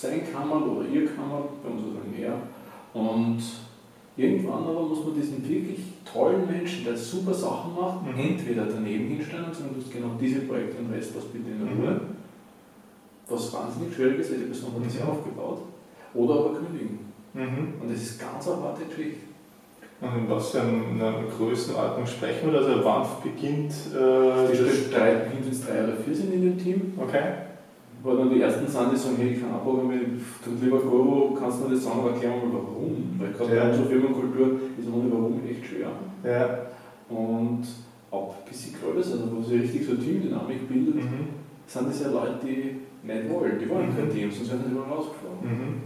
[0.00, 2.34] sein Kammer oder ihr Kammer, bei uns ist es mehr.
[2.92, 3.42] Und
[4.16, 8.18] irgendwann aber muss man diesen wirklich tollen Menschen, der super Sachen macht, mhm.
[8.18, 11.62] entweder daneben hinstellen und sagen, du hast genau diese Projekte, den Rest was bitte in
[11.62, 11.92] Ruhe.
[11.92, 12.00] Mhm.
[13.28, 15.62] Was wahnsinnig schwierig ist, weil die Person hat das ja aufgebaut.
[16.14, 16.98] Oder aber kündigen.
[17.34, 17.80] Mhm.
[17.80, 19.27] Und das ist ganz eine harte Geschichte.
[20.00, 22.58] Und in was für einer Größenordnung sprechen wir?
[22.58, 26.58] Also wann beginnt äh, die drei, beginnt, wenn es drei oder vier sind in dem
[26.58, 26.92] Team.
[26.96, 27.48] Okay
[28.02, 31.60] wo dann die ersten sind, die sagen, hey, ich kann abprogrammierung mit lieber Goro, kannst
[31.60, 33.18] du mir das sagen, aber erklär mal warum.
[33.18, 33.64] Weil gerade ja.
[33.64, 34.46] bei unserer Firmenkultur
[34.78, 35.90] ist ohne Warum echt schwer.
[36.24, 36.58] Ja.
[37.08, 37.66] Und
[38.10, 41.28] ab bis sie gerade ist, also wo sich richtig so Teamdynamik bildet, mhm.
[41.66, 43.58] sind das ja Leute, die nicht wollen.
[43.58, 43.96] Die wollen mhm.
[43.96, 45.42] kein Team, sonst werden sie immer rausgeflogen.
[45.42, 45.82] Mhm.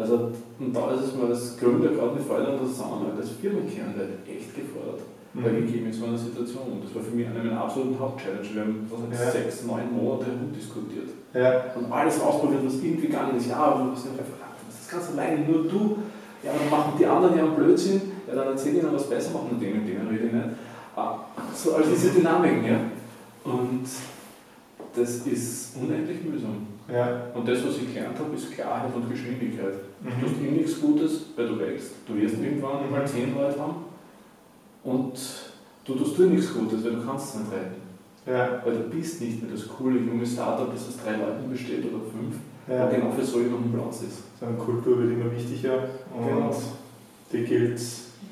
[0.00, 3.94] Also, und da ist es mal als Gründer gerade mit Freude und Zusammenhalt als Firmenkern
[4.26, 5.00] echt gefordert
[5.34, 5.44] mhm.
[5.44, 6.72] gegeben in so einer Situation.
[6.72, 8.48] Und das war für mich eine meiner absoluten Hauptchallenge.
[8.52, 9.30] Wir haben was ja.
[9.30, 11.08] sechs, neun Monate diskutiert.
[11.34, 11.64] Ja.
[11.76, 13.48] Und alles ausprobiert, was irgendwie gegangen ist.
[13.48, 15.98] Ja, aber du hast ja einfach, das kannst alleine nur du.
[16.42, 18.00] Ja, dann machen die anderen, die haben Blödsinn.
[18.26, 20.46] Ja, dann erzähl ihnen was besser machen, mit denen, denen rede ich nicht.
[20.96, 21.18] Ah,
[21.54, 22.80] so all diese Dynamiken, ja.
[23.44, 23.84] Und
[24.94, 26.66] das ist unendlich mühsam.
[26.92, 27.22] Ja.
[27.34, 29.74] Und das, was ich gelernt habe, ist Klarheit und Geschwindigkeit.
[30.02, 30.08] Mhm.
[30.20, 31.92] Du tust ihm nichts Gutes, weil du wächst.
[32.06, 33.84] Du wirst irgendwann mal zehn Leute haben
[34.84, 35.12] und
[35.84, 37.80] du tust dir nichts Gutes, weil du kannst es nicht retten.
[38.26, 38.60] Ja.
[38.64, 42.04] Weil du bist nicht mehr das coole junge Startup, das aus drei Leuten besteht oder
[42.10, 42.36] fünf,
[42.68, 42.84] Ja.
[42.86, 44.18] und genau für so jemanden Platz ist.
[44.38, 45.84] So eine Kultur wird immer wichtiger
[46.16, 46.54] und Genau.
[47.32, 47.80] die gilt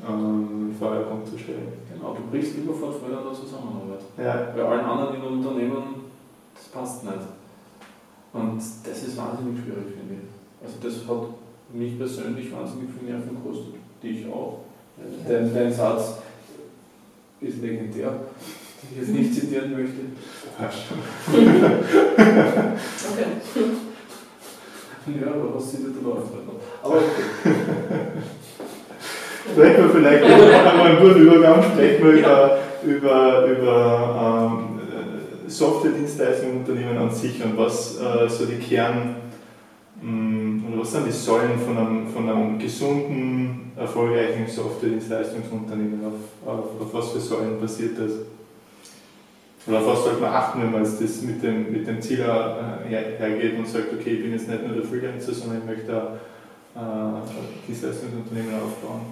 [0.08, 1.68] ähm, in Vordergrund zu stellen.
[1.92, 4.00] Genau, du brichst immer vor Freude an der Zusammenarbeit.
[4.16, 4.52] Ja.
[4.54, 5.82] Bei allen anderen in Unternehmen,
[6.54, 7.16] das passt nicht.
[8.32, 10.64] Und das ist wahnsinnig schwierig, finde ich.
[10.64, 11.28] Also das hat
[11.72, 13.74] mich persönlich wahnsinnig viel Nerven gekostet.
[14.02, 14.60] Dich auch.
[15.28, 16.18] Dein, dein Satz
[17.40, 20.00] ist legendär, den ich jetzt nicht zitieren möchte.
[20.58, 20.84] Okay.
[25.20, 26.22] Ja, aber was sie da noch.
[26.82, 27.24] Aber okay.
[29.50, 34.80] Sprechen wir vielleicht einmal einen guten Übergang, sprechen wir über, über, über ähm,
[35.46, 39.16] äh, Software-Dienstleistungsunternehmen an sich und was äh, so die Kern,
[40.02, 40.37] mh, oder
[40.78, 46.00] was sind die Säulen von einem, von einem gesunden, erfolgreichen Software-Dienstleistungsunternehmen?
[46.04, 48.12] Auf, auf, auf was für Säulen basiert das?
[49.66, 52.20] Oder auf was sollte man achten, wenn man jetzt das mit dem, mit dem Ziel
[52.20, 55.64] äh, her- hergeht und sagt, okay, ich bin jetzt nicht nur der Freelancer, sondern ich
[55.64, 56.12] möchte auch
[56.74, 57.20] äh,
[57.66, 59.02] Dienstleistungsunternehmen aufbauen?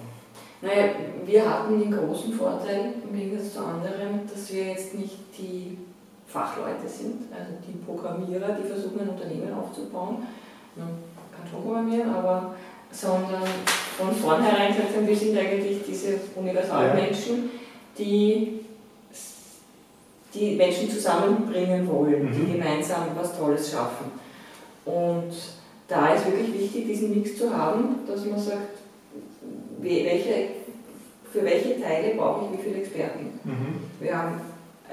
[0.63, 0.85] Naja,
[1.27, 5.77] wir hatten den großen Vorteil im Gegensatz zu anderen, dass wir jetzt nicht die
[6.27, 10.17] Fachleute sind, also die Programmierer, die versuchen ein Unternehmen aufzubauen.
[11.53, 12.55] Programmieren, aber
[12.91, 13.43] sondern
[13.99, 17.51] von vornherein gesagt haben, wir sind eigentlich diese Universalmenschen,
[17.99, 18.61] die
[20.35, 22.33] die Menschen zusammenbringen wollen, Mhm.
[22.47, 24.13] die gemeinsam was Tolles schaffen.
[24.85, 25.33] Und
[25.89, 28.77] da ist wirklich wichtig, diesen Mix zu haben, dass man sagt,
[29.81, 30.49] we- welche,
[31.33, 33.41] für welche Teile brauche ich wie viele Experten.
[33.45, 33.77] Mhm.
[34.01, 34.41] Wir haben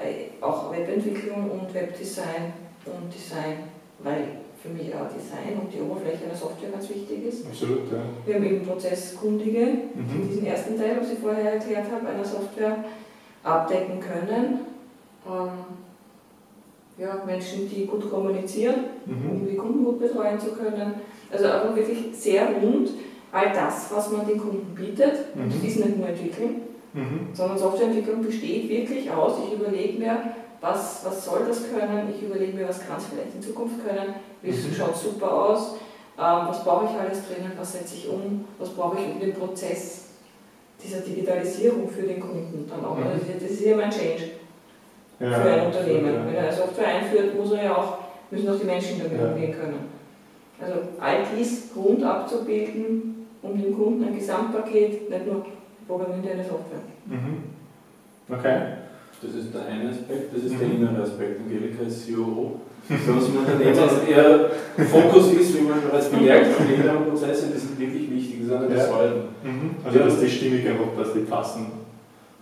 [0.02, 2.52] äh, auch Webentwicklung und Webdesign
[2.86, 3.58] und Design,
[4.00, 4.24] weil
[4.64, 7.46] für mich auch Design und die Oberfläche einer Software ganz wichtig ist.
[7.46, 7.98] Absolut, ja.
[8.24, 10.28] Wir haben eben Prozesskundige, die Mhm.
[10.30, 12.82] diesen ersten Teil, was ich vorher erklärt habe, einer Software
[13.42, 14.60] abdecken können.
[15.28, 15.76] Ähm,
[16.96, 18.74] ja, Menschen, die gut kommunizieren,
[19.06, 19.48] um Mhm.
[19.50, 20.94] die Kunden gut betreuen zu können.
[21.30, 22.88] Also einfach wirklich sehr rund
[23.32, 25.34] all das, was man den Kunden bietet.
[25.36, 25.50] Mhm.
[25.50, 26.62] das ist nicht nur entwickeln,
[26.94, 27.28] Mhm.
[27.34, 30.16] sondern Softwareentwicklung besteht wirklich aus, ich überlege mir,
[30.64, 34.14] was, was soll das können, ich überlege mir, was kann es vielleicht in Zukunft können,
[34.42, 34.74] wie Mhm.
[34.74, 35.74] schaut super aus,
[36.18, 39.34] ähm, was brauche ich alles drinnen, was setze ich um, was brauche ich um den
[39.34, 40.06] Prozess
[40.82, 42.96] dieser Digitalisierung für den Kunden dann auch.
[42.96, 43.06] Mhm.
[43.06, 44.30] Also das ist ja mein Change
[45.20, 46.06] Ja, für ein Unternehmen.
[46.08, 46.40] absolut, Wenn ja.
[46.40, 47.98] er eine Software einführt, muss er ja auch,
[48.30, 49.28] müssen auch die Menschen damit Ja.
[49.28, 49.88] umgehen können.
[50.60, 55.44] Also all dies rund abzubilden, um dem Kunden ein Gesamtpaket, nicht nur
[55.86, 56.80] programmieren die eine Software.
[57.06, 57.42] Mhm.
[58.30, 58.58] Okay.
[59.22, 60.58] Das ist der eine Aspekt, das ist Mhm.
[60.58, 61.40] der innere Aspekt.
[61.40, 62.60] Angelika ist COO.
[62.88, 64.50] Bei uns im Unternehmen also eher
[64.90, 68.60] Fokus ist, wie man bereits bemerkt, hat, die inneren Prozesse, die sind wirklich wichtig, das
[68.60, 68.86] sind Ja.
[68.86, 69.22] Säulen.
[69.42, 69.70] Mhm.
[69.84, 71.66] Also, dass die stimmig einfach, dass die passen.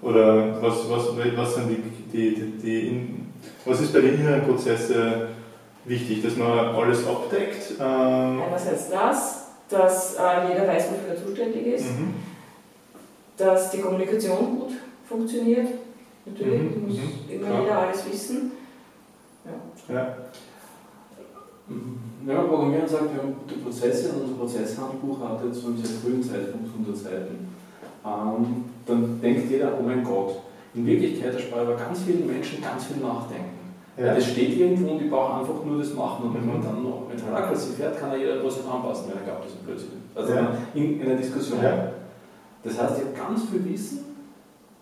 [0.03, 1.83] Oder was, was, was sind die,
[2.13, 3.27] die, die, die in,
[3.65, 4.97] was ist bei den inneren Prozessen
[5.85, 7.75] wichtig, dass man alles abdeckt?
[7.79, 12.15] Ähm, Einerseits das, dass äh, jeder weiß, wofür er zuständig ist, mhm.
[13.37, 14.73] dass die Kommunikation gut
[15.09, 15.69] funktioniert.
[16.27, 17.61] Natürlich, Mhm, muss mhm, immer klar.
[17.63, 18.53] jeder alles wissen.
[19.89, 20.17] Ja.
[22.25, 25.77] Wenn man Programmieren sagt, wir haben gute Prozesse und unser Prozesshandbuch hat jetzt zu einem
[25.79, 27.49] sehr frühen Zeitpunkt 100 Seiten,
[28.05, 30.37] ähm, dann denkt jeder, oh mein Gott,
[30.75, 33.59] in Wirklichkeit erspart aber ganz vielen Menschen ganz viel Nachdenken.
[33.97, 34.15] Ja.
[34.15, 36.27] Das steht irgendwo und ich brauche einfach nur das machen.
[36.27, 36.65] Und wenn man Mhm.
[36.65, 39.65] dann noch mit Hierarchie fährt, kann er jeder Prozess anpassen, wenn er glaubt, das ist
[39.67, 40.03] Blödsinn.
[40.15, 40.57] Also Ja.
[40.75, 41.63] in, in einer Diskussion.
[41.63, 41.93] Ja.
[42.65, 43.99] Das heißt, ich habe ganz viel Wissen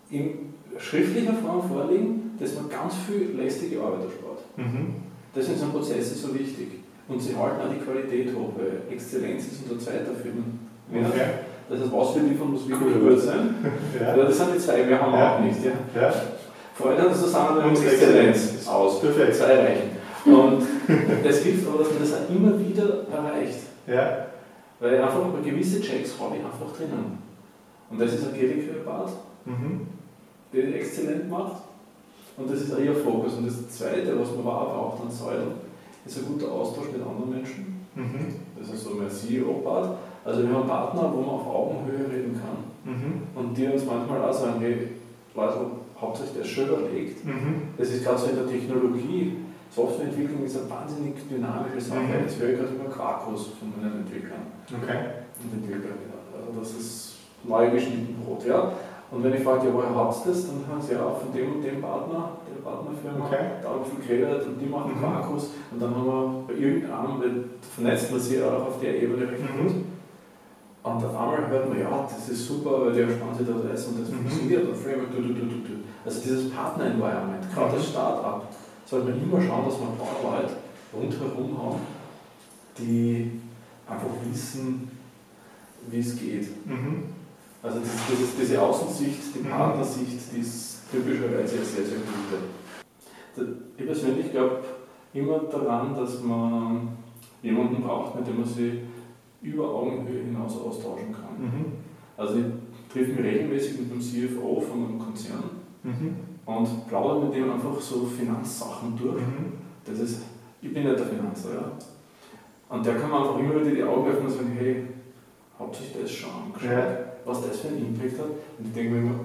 [0.09, 0.40] in
[0.81, 4.39] schriftlicher Form vorliegen, dass man ganz viel lästige Arbeit erspart.
[4.57, 4.95] Mhm.
[5.33, 6.67] Das sind so Prozesse so wichtig.
[7.07, 10.59] Und sie halten auch die Qualität hoch, weil Exzellenz ist unser zweiter Film.
[10.93, 11.29] Okay.
[11.69, 13.55] Das heißt, was wir liefern, muss wirklich gut sein.
[13.99, 14.15] Ja.
[14.17, 14.23] Ja.
[14.23, 15.35] Das sind die zwei, wir haben Ja.
[15.35, 15.57] auch nicht.
[15.63, 16.01] Ja.
[16.01, 16.13] Ja.
[16.75, 17.07] Freude an
[17.57, 18.99] Und und Exzellenz aus.
[19.01, 19.35] Perfekt.
[19.35, 19.89] Zwei reichen.
[20.25, 20.63] Und
[21.25, 23.59] es hilft aber, dass man das auch immer wieder erreicht.
[23.87, 24.27] Ja.
[24.79, 27.17] Weil einfach über gewisse Checks habe ich einfach drinnen.
[27.89, 29.11] Und das ist Angelika Bart,
[29.45, 29.87] Mhm.
[30.53, 31.63] Das exzellent macht.
[32.37, 33.33] Und das ist auch ihr Fokus.
[33.35, 35.51] Und das Zweite, was man auch braucht an Säulen,
[36.05, 37.85] ist ein guter Austausch mit anderen Menschen.
[37.95, 38.35] Mhm.
[38.59, 39.97] Das ist so mein CEO-Part.
[40.23, 42.91] Also wir haben Partner, wo man auf Augenhöhe reden kann.
[42.93, 43.23] Mhm.
[43.35, 44.87] Und die uns manchmal auch sagen, hey,
[45.35, 45.57] Leute,
[45.99, 47.25] hauptsächlich das schön überlegt.
[47.25, 47.61] Mhm.
[47.77, 49.33] Das ist gerade so in der Technologie.
[49.73, 51.99] Softwareentwicklung ist eine wahnsinnig dynamische Sache.
[51.99, 52.23] Mhm.
[52.23, 54.97] Jetzt höre ich gerade immer Quarkus von meinen Entwicklern Okay.
[55.43, 56.11] und Entwicklerinnen.
[56.35, 58.45] Also das ist neu geschnitten Brot.
[58.45, 58.73] Ja?
[59.11, 61.55] Und wenn ich frage, ja, woher habt ihr das, dann sagen sie ja von dem
[61.55, 63.43] und dem Partner, der Partnerfirma, Okay.
[63.61, 64.99] da haben viel geredet und die machen Mhm.
[64.99, 65.49] Quarkus.
[65.69, 67.43] Und dann haben wir bei irgendeinem, weil
[67.75, 69.67] vernetzt man sie auch auf der Ebene recht Mhm.
[69.67, 69.75] gut.
[70.83, 73.99] Und auf einmal hört man, ja, das ist super, weil die ersparen sich das und
[74.01, 74.15] das mhm.
[74.15, 75.73] funktioniert und Framework, du, du, du, du.
[76.05, 78.47] Also dieses Partner-Environment, gerade das Start-up,
[78.85, 80.53] sollte man immer schauen, dass man ein paar Leute
[80.93, 81.79] rundherum haben,
[82.79, 83.39] die
[83.87, 84.89] einfach wissen,
[85.89, 86.47] wie es geht.
[86.65, 87.03] Mhm.
[87.63, 89.49] Also das, das diese Außensicht, die mhm.
[89.49, 93.47] Partnersicht, die ist typischerweise sehr, sehr gut.
[93.77, 94.61] Ich persönlich glaube
[95.13, 96.89] immer daran, dass man
[97.41, 98.73] jemanden braucht, mit dem man sich
[99.41, 101.39] über Augenhöhe hinaus austauschen kann.
[101.39, 101.65] Mhm.
[102.17, 102.45] Also ich
[102.93, 105.43] treffe mich regelmäßig mit dem CFO von einem Konzern
[105.83, 106.15] mhm.
[106.45, 109.21] und plaudere mit dem einfach so Finanzsachen durch.
[109.21, 109.53] Mhm.
[109.85, 110.23] Das ist,
[110.61, 111.71] ich bin nicht der Finanzer, ja.
[112.69, 114.83] Und der kann man einfach immer wieder die Augen öffnen und sagen, hey,
[115.57, 117.10] habt sich das schon angeschaut, ja.
[117.25, 118.27] Was das für einen Impact hat?
[118.57, 119.19] Und ich denke mir immer,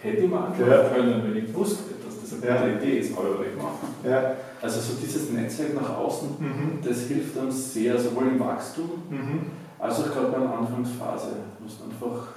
[0.00, 0.88] hätte ich anschauen ja.
[0.88, 3.88] können, wenn ich gewusst hätte, dass das eine gute Idee ist, aber ich machen.
[4.04, 4.36] Ja.
[4.60, 6.78] Also so dieses Netzwerk nach außen, mhm.
[6.82, 9.40] das hilft uns sehr, sowohl im Wachstum mhm.
[9.78, 11.28] als auch gerade bei der Anfangsphase.
[11.58, 12.28] Du musst einfach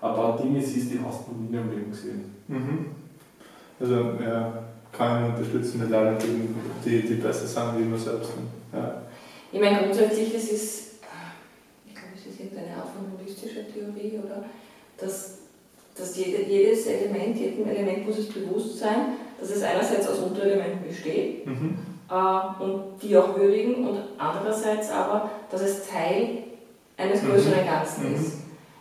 [0.00, 2.34] ein paar Dinge siehst, die hast du noch nie im Leben gesehen.
[2.48, 2.86] Mhm.
[3.80, 8.30] Also ja, kann ich unterstützen mit allen Dingen, die, die besser sind wie man selbst.
[8.72, 9.02] Ja.
[9.52, 10.82] Ich meine grundsätzlich, es ist,
[11.86, 13.62] ich glaube, es ist irgendeine Art von holistischer
[13.94, 14.44] Theorie, oder?
[14.98, 15.38] Dass,
[15.96, 20.88] dass jede, jedes Element, jedem Element muss es bewusst sein, dass es einerseits aus Unterelementen
[20.88, 21.78] besteht mhm.
[22.10, 26.44] äh, und die auch würdigen und andererseits aber, dass es Teil
[26.96, 27.30] eines mhm.
[27.30, 28.16] größeren Ganzen mhm.
[28.16, 28.32] ist.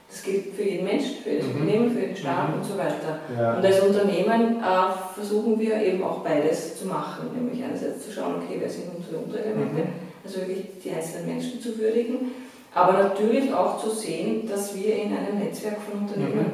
[0.07, 1.51] Das gilt für jeden Menschen, für das mhm.
[1.55, 2.61] Unternehmen, für den Staat mhm.
[2.61, 3.19] und so weiter.
[3.37, 3.57] Ja.
[3.57, 8.35] Und als Unternehmen äh, versuchen wir eben auch beides zu machen, nämlich einerseits zu schauen,
[8.35, 9.89] okay, wer sind unsere Unterelemente, mhm.
[10.23, 12.31] also wirklich die einzelnen Menschen zu würdigen,
[12.75, 16.51] aber natürlich auch zu sehen, dass wir in einem Netzwerk von Unternehmen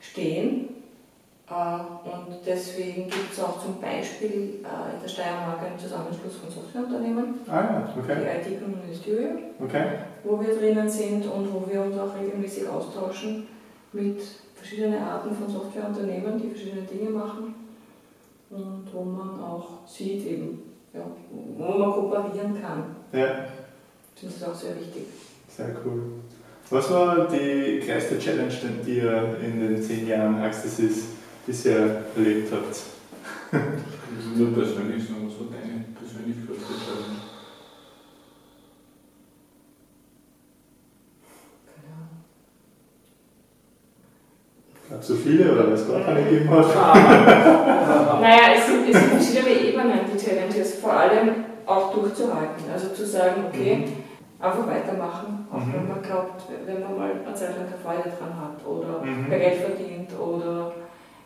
[0.00, 0.68] stehen
[1.50, 6.48] äh, und deswegen gibt es auch zum Beispiel äh, in der Steiermark einen Zusammenschluss von
[6.48, 7.94] Softwareunternehmen, ah, ja.
[7.98, 8.18] okay.
[8.20, 9.84] die IT Ministerium, okay.
[10.22, 13.48] wo wir drinnen sind und wo wir uns auch regelmäßig austauschen
[13.92, 14.22] mit
[14.54, 17.54] verschiedenen Arten von Softwareunternehmen, die verschiedene Dinge machen
[18.50, 20.62] und wo man auch sieht, eben,
[20.94, 21.00] ja,
[21.56, 22.96] wo man kooperieren kann.
[23.12, 23.46] Ja.
[24.22, 25.04] Das ist auch sehr wichtig.
[25.58, 26.02] Sehr cool.
[26.70, 28.54] Was war die größte Challenge,
[28.86, 30.80] die ihr in den zehn Jahren Access
[31.44, 32.80] bisher erlebt habt?
[34.36, 37.16] Nur persönlich was war deine Persönlichkeitsentscheidung?
[44.88, 46.72] Gab es so viele oder was gar keine gegeben hat?
[48.20, 51.30] naja, es sind, es sind verschiedene Ebenen, die Challenges, vor allem
[51.66, 52.70] auch durchzuhalten.
[52.72, 54.07] Also zu sagen, okay, mhm.
[54.40, 55.72] Einfach weitermachen, auch mhm.
[55.72, 59.28] wenn man glaubt, wenn man mal eine Zeit lang keine Freude dran hat oder mhm.
[59.28, 60.72] Geld verdient oder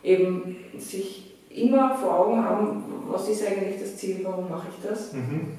[0.03, 5.13] eben sich immer vor Augen haben, was ist eigentlich das Ziel, warum mache ich das?
[5.13, 5.53] Mhm.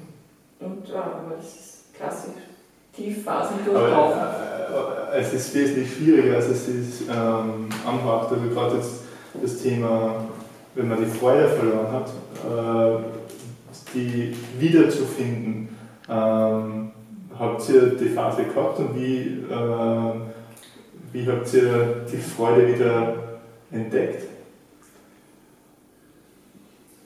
[0.59, 2.43] Und ja, aber das ist klassisch.
[2.95, 4.21] Tiefphasen durchlaufen.
[4.21, 8.31] Äh, es ist wesentlich schwieriger, als es ist ähm, anmacht.
[8.31, 9.01] Also gerade jetzt
[9.41, 10.25] das Thema,
[10.75, 12.09] wenn man die Freude verloren hat,
[12.49, 13.03] äh,
[13.93, 15.69] die wiederzufinden.
[16.09, 16.91] Ähm,
[17.39, 20.13] habt ihr die Phase gehabt und wie, äh,
[21.11, 23.15] wie habt ihr die Freude wieder
[23.71, 24.29] entdeckt?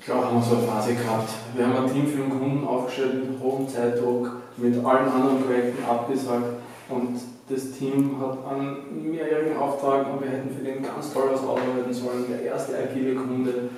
[0.04, 1.30] Klar haben wir so eine Phase gehabt.
[1.56, 5.84] Wir haben ein Team für den Kunden aufgestellt mit hohem Zeitdruck, mit allen anderen Projekten
[5.84, 6.46] abgesagt
[6.90, 11.42] und das Team hat einen mehrjährigen Auftrag und wir hätten für den ganz toll was
[11.42, 12.26] ausarbeiten sollen.
[12.30, 13.70] Der erste agile Kunde,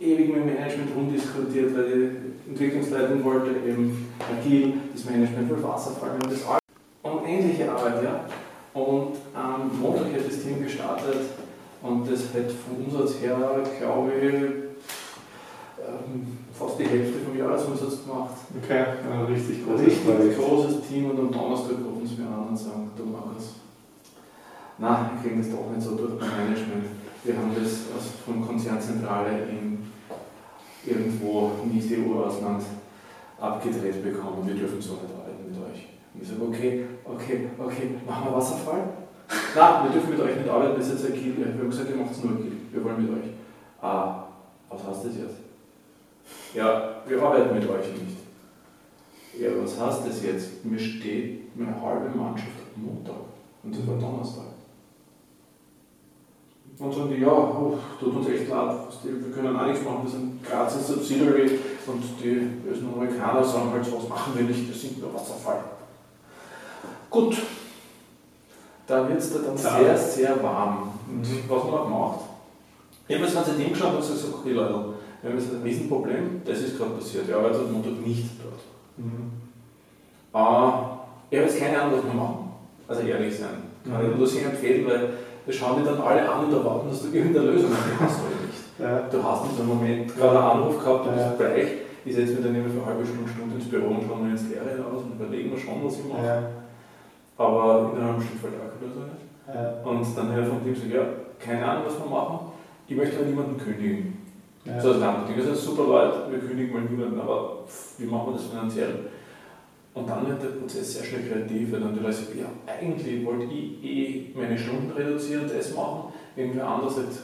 [0.00, 6.10] ewig mit dem Management rumdiskutiert, weil die Entwicklungsleitung wollte eben agil, das Management will Wasserfall
[6.14, 6.60] und das alles.
[7.02, 8.24] Unendliche Arbeit, ja.
[8.74, 11.20] Und am Montag hat das Team gestartet
[11.82, 13.36] und das hat von Umsatz her,
[13.78, 14.34] glaube ich,
[15.86, 18.34] ähm, fast die Hälfte vom Jahresumsatz gemacht.
[18.62, 22.56] Okay, ja, richtig großes Richtig großes Team und am Donnerstag rufen sie mir an und
[22.56, 23.54] sagen, du Markus,
[24.78, 27.05] nein, wir kriegen das doch nicht so durch beim Management.
[27.26, 27.80] Wir haben das
[28.24, 29.78] von Konzernzentrale in
[30.86, 32.62] irgendwo nicht EU-Ausland
[33.40, 34.46] abgedreht bekommen.
[34.46, 35.88] Wir dürfen so nicht arbeiten mit euch.
[36.14, 38.84] Und ich sage, okay, okay, okay, machen wir Wasserfall?
[39.56, 41.34] Nein, wir dürfen mit euch nicht arbeiten, ist jetzt agil.
[41.36, 42.52] Wir haben gesagt, ihr macht es nur agil.
[42.70, 43.30] Wir wollen mit euch.
[43.82, 44.26] Ah,
[44.70, 46.54] was heißt das jetzt?
[46.54, 48.18] Ja, wir arbeiten mit euch nicht.
[49.40, 50.64] Ja, was heißt das jetzt?
[50.64, 53.16] Mir steht meine halbe Mannschaft am Montag
[53.64, 54.55] und das war Donnerstag.
[56.78, 60.10] Und sagen die, ja, oh, tut uns echt leid, wir können auch nichts machen, wir
[60.10, 64.74] sind Graz ist Subsidiary und die bösen Amerikaner sagen halt, was machen wir nicht, wir
[64.74, 65.60] sind nur Wasserfall.
[67.08, 67.36] Gut,
[68.86, 70.92] da wird es dann sehr, sehr warm.
[71.08, 71.44] Und mhm.
[71.48, 72.20] was man gemacht?
[73.08, 74.84] Ich habe das ganze Ding geschaut und gesagt, okay Leute,
[75.22, 78.60] wir haben jetzt ein Riesenproblem, das ist gerade passiert, er arbeitet am Montag nicht dort.
[78.98, 79.30] Mhm.
[80.34, 80.96] Äh,
[81.30, 82.52] ich habe jetzt keine Ahnung, was wir machen.
[82.86, 83.62] Also ehrlich sein.
[83.84, 85.10] Kann ich nur sehr empfehlen, weil
[85.46, 88.18] das schauen die dann alle an und erwarten, dass du irgendeine Lösung hast.
[88.18, 88.78] Halt nicht.
[88.78, 89.08] Ja.
[89.10, 91.16] Du hast in so einem Moment gerade einen Anruf gehabt, du ja.
[91.16, 91.68] bist bleich.
[92.04, 94.30] Ich setze mich dann immer für eine halbe Stunde, Stunde ins Büro und schaue mir
[94.30, 96.26] ins Leere aus und überlegen wir schon, was ich mache.
[96.26, 96.42] Ja.
[97.38, 99.26] Aber in einer halben Stunde fällt auch keine Lösung nicht.
[99.46, 99.82] Ja.
[99.82, 101.02] Und dann ich vom Team so, ja,
[101.38, 102.52] keine Ahnung, was wir machen.
[102.88, 104.18] Ich möchte aber niemanden kündigen.
[104.64, 104.80] Ja.
[104.80, 105.36] So als Ding.
[105.36, 107.64] Das sind super Leute, wir kündigen mal niemanden, aber
[107.98, 109.10] wie machen wir das finanziell?
[109.96, 113.24] Und dann wird der Prozess sehr schnell kreativ, weil dann die Leute sagen, ja, eigentlich
[113.24, 117.18] wollte ich eh meine Stunden reduzieren, das machen, irgendwer anders sagt,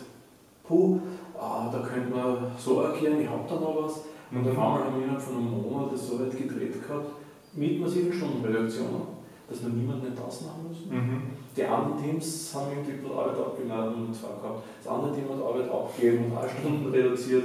[0.67, 0.99] puh,
[1.39, 4.01] ah, da könnte man so agieren, ich habe da noch was.
[4.31, 7.13] Und auf einmal haben wir innerhalb von einem Monat das so weit gedreht gehabt,
[7.53, 9.03] mit massiven Stundenreduktionen,
[9.51, 10.89] dass wir niemanden nicht ausmachen müssen.
[10.89, 11.23] Mhm.
[11.55, 14.63] Die anderen Teams haben irgendwie Arbeit abgenommen und zwar gehabt.
[14.83, 17.45] Das andere Team hat Arbeit abgegeben und auch Stunden reduziert.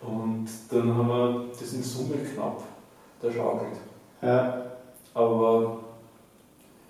[0.00, 2.62] Und dann haben wir das in Summe knapp
[3.22, 3.91] der schaukelt.
[4.22, 4.62] Ja.
[5.14, 5.78] Aber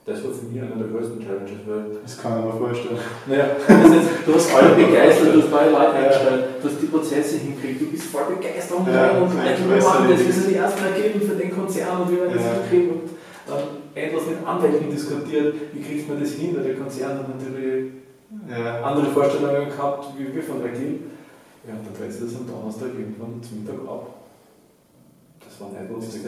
[0.05, 1.62] das war für mich einer der größten Challenges.
[1.66, 2.99] Weil das kann ich mir vorstellen.
[3.27, 7.37] Naja, ist, du hast alle begeistert, du hast neue Leute eingestellt, du hast die Prozesse
[7.38, 10.85] hinkriegt, du bist voll begeistert und ja, und wir machen das, wir sind die ersten
[10.85, 12.53] Ergebnisse für den Konzern und wir werden das ja.
[12.62, 12.90] hinkriegen.
[12.90, 13.11] Und
[13.47, 13.62] dann
[13.95, 17.92] endlos mit Anwälten diskutiert, wie kriegt man das hin, weil der Konzern hat natürlich
[18.51, 18.83] ja.
[18.83, 20.99] andere Vorstellungen gehabt, wie wir von Agil.
[21.66, 24.14] Ja, dann dreht sich das am Donnerstag irgendwann zum Mittag ab.
[25.38, 26.23] Das war nicht lustig.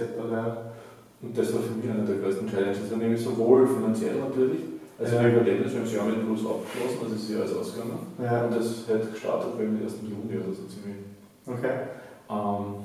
[1.25, 4.61] Und das war für mich eine der größten Challenges, dann nämlich sowohl finanziell natürlich,
[4.99, 5.23] also ja.
[5.23, 7.99] wir überleben das, wir haben das Jahr mit Plus abgeschlossen, also ist ja alles ausgegangen.
[8.23, 8.45] Ja.
[8.45, 9.95] Und das hat gestartet beim 1.
[10.03, 11.01] Juni oder so ziemlich.
[11.47, 11.97] Okay.
[12.29, 12.85] Ähm,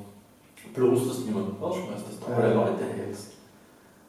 [0.73, 2.37] bloß, dass niemand rausschmeißt, dass du ja.
[2.37, 3.33] alle Leute hältst.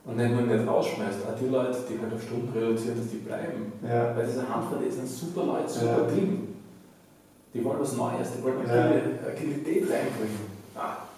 [0.06, 3.18] Und nicht nur nicht rausschmeißt, auch die Leute, die halt auf Stunden reduzieren, dass die
[3.18, 3.72] bleiben.
[3.82, 4.16] Ja.
[4.16, 6.14] Weil diese Handvoll ist ein super Leute, super ja.
[6.14, 6.48] Team.
[7.52, 10.60] Die wollen was Neues, die wollen Agilität reinbringen.
[10.74, 11.09] Ah,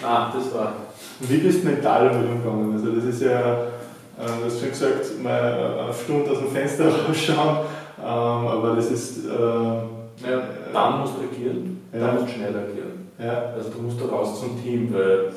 [0.00, 0.72] Nein, das war.
[1.20, 2.72] Wie bist du mental damit umgegangen?
[2.72, 6.84] Also, das ist ja, äh, du hast schon gesagt, mal eine Stunde aus dem Fenster
[7.08, 7.58] rausschauen,
[7.98, 9.26] ähm, aber das ist.
[9.26, 12.00] Äh, ja, dann musst du agieren, ja.
[12.00, 13.08] dann musst du schnell agieren.
[13.18, 13.52] Ja.
[13.54, 15.32] Also, du musst da raus zum Team, weil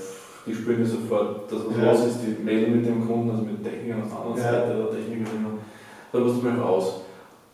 [0.45, 1.91] die spüren ja sofort, dass was ja.
[1.91, 4.52] los ist, die melden mit dem Kunden, also mit Technikern auf der anderen ja.
[4.52, 5.32] Seite, der Techniker,
[6.12, 7.02] da musst du mal raus.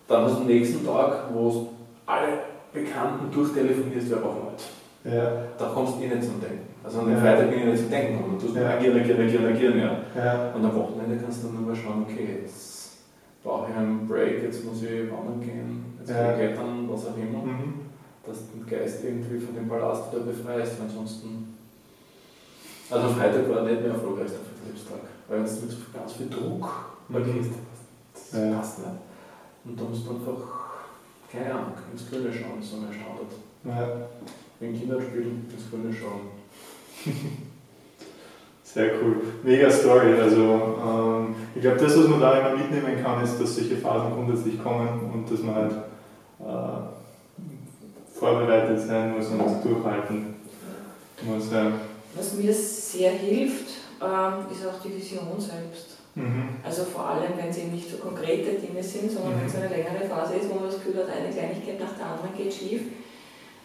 [0.07, 1.69] Dann hast du am nächsten Tag, wo
[2.05, 2.39] alle
[2.73, 4.63] Bekannten durchtelefonierst, wer braucht Leute.
[5.07, 5.31] Ja.
[5.57, 6.67] Da kommst du eh nicht zum Denken.
[6.83, 7.21] Also an den ja.
[7.21, 8.69] Freitag bin ich nicht zum Denken und du tust ja.
[8.69, 9.91] agieren, agieren, agieren, agieren, ja.
[10.15, 10.51] ja.
[10.53, 12.97] Und am Wochenende kannst du dann nur mal schauen, okay, jetzt
[13.43, 16.31] brauche ich einen Break, jetzt muss ich wandern gehen, jetzt ja.
[16.31, 17.43] ich klettern, was auch immer.
[17.43, 17.73] Mhm.
[18.25, 21.55] Dass du den Geist irgendwie von dem Ballast wieder befreist, weil ansonsten.
[22.89, 26.69] Also Freitag war nicht mehr erfolgreichster Vertriebstag, weil es mit ganz viel Druck
[27.07, 27.15] mhm.
[27.15, 27.45] agiert.
[28.13, 28.57] Das ja.
[28.57, 28.89] passt nicht.
[29.65, 30.71] Und da musst du einfach,
[31.31, 33.31] keine Ahnung, ins Grüne schauen, so mehr Standard.
[33.65, 34.07] Ja
[34.59, 36.27] wenn Kinder spielen, ins Grüne schauen.
[38.63, 39.21] Sehr cool.
[39.43, 40.13] Mega Story.
[40.19, 44.13] Also ähm, ich glaube, das, was man da immer mitnehmen kann, ist, dass solche Phasen
[44.13, 45.71] grundsätzlich kommen und dass man halt
[46.39, 50.35] äh, vorbereitet sein muss und durchhalten
[51.23, 51.51] muss.
[51.51, 51.71] Ja.
[52.15, 53.69] Was mir sehr hilft,
[54.01, 55.97] ähm, ist auch die Vision selbst.
[56.15, 56.49] Mhm.
[56.63, 59.41] Also vor allem, wenn es eben nicht so konkrete Dinge sind, sondern mhm.
[59.41, 62.05] wenn es eine längere Phase ist, wo man das Gefühl hat, eine Kleinigkeit nach der
[62.05, 62.81] anderen geht schief,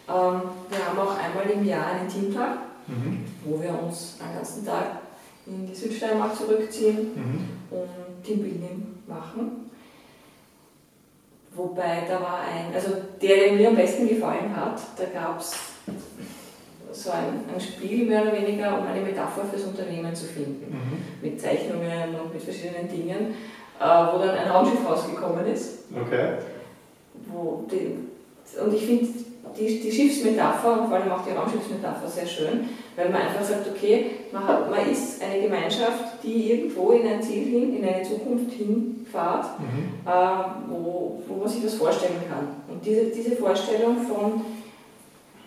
[0.07, 3.25] wir haben auch einmal im Jahr einen Teamtag, mhm.
[3.45, 4.99] wo wir uns einen ganzen Tag
[5.47, 7.49] in die Südsteiermark zurückziehen mhm.
[7.71, 9.71] und Teambuilding machen.
[11.55, 15.55] Wobei da war ein, also der, der mir am besten gefallen hat, da gab es
[16.93, 20.73] so ein, ein, Spiel mehr oder weniger, um eine Metapher fürs Unternehmen zu finden.
[20.73, 21.29] Mhm.
[21.29, 23.35] Mit Zeichnungen und mit verschiedenen Dingen,
[23.81, 25.85] äh, wo dann ein Raumschiff rausgekommen ist.
[25.95, 26.35] Okay.
[27.27, 27.99] Wo die,
[28.59, 29.09] und ich finde,
[29.59, 33.69] die, die Schiffsmetapher und vor allem auch die Raumschiffsmetapher sehr schön, weil man einfach sagt,
[33.69, 38.03] okay, man, hat, man ist eine Gemeinschaft, die irgendwo in ein Ziel hin, in eine
[38.03, 40.07] Zukunft hinfahrt, mhm.
[40.07, 42.49] äh, wo, wo man sich das vorstellen kann.
[42.69, 44.45] Und diese, diese Vorstellung von,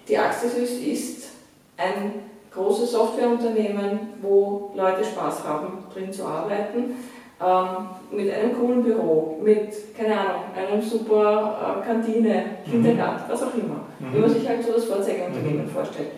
[0.07, 1.29] die Axisys ist
[1.77, 2.13] ein
[2.51, 6.95] großes Softwareunternehmen, wo Leute Spaß haben, drin zu arbeiten,
[7.41, 12.71] ähm, mit einem coolen Büro, mit, keine Ahnung, einem super äh, Kantine, mhm.
[12.71, 13.81] Kindergarten, was auch immer.
[13.99, 14.13] Mhm.
[14.13, 15.69] Wie man sich halt so das Vorzeigeunternehmen mhm.
[15.69, 16.11] vorstellt.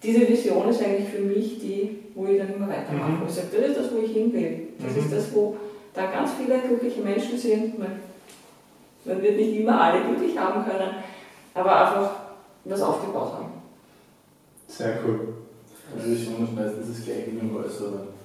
[0.00, 3.10] Diese Vision ist eigentlich für mich die, wo ich dann immer weitermache.
[3.10, 3.26] Mhm.
[3.26, 4.68] ich sage, das ist das, wo ich hin will.
[4.78, 4.98] Das mhm.
[4.98, 5.56] ist das, wo
[5.92, 7.78] da ganz viele glückliche Menschen sind.
[7.78, 8.00] Man,
[9.04, 10.90] man wird nicht immer alle glücklich haben können,
[11.54, 12.10] aber einfach
[12.64, 13.52] was aufgebaut haben.
[14.68, 15.34] Sehr cool.
[15.96, 18.18] Also Vision ist meistens das gleiche wie im Äußeren.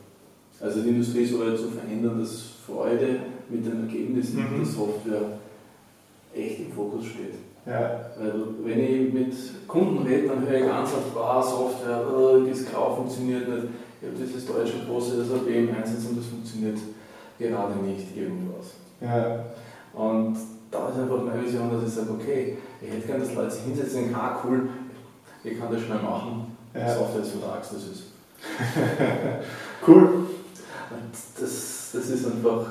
[0.60, 4.58] Also die Industrie so weit zu verändern, dass Freude mit den Ergebnissen mhm.
[4.58, 5.40] der Software
[6.34, 7.36] echt im Fokus steht.
[7.66, 8.02] Ja.
[8.18, 8.34] Weil
[8.64, 9.34] wenn ich mit
[9.68, 13.68] Kunden rede, dann höre ich ganz oft, ah, Software, oh, das grau funktioniert nicht.
[14.02, 16.78] ich habe dieses deutsche große SAP im Einsatz und das funktioniert
[17.40, 18.74] gerade nicht irgendwas.
[19.02, 19.46] Ja.
[19.94, 20.38] Und
[20.72, 23.64] da ist einfach meine Vision, dass ich sage, okay, ich hätte gerne, dass Leute sich
[23.64, 24.70] hinsetzen und denken, ah cool,
[25.44, 26.58] ich kann das schnell machen.
[26.74, 26.96] Ja.
[26.96, 28.04] Software ist vertrags, das ist.
[29.88, 30.26] cool.
[30.94, 32.66] Und das, das ist einfach.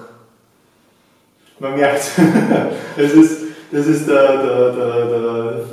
[1.58, 2.10] Man merkt,
[2.96, 5.64] das ist, das ist der, der, der, der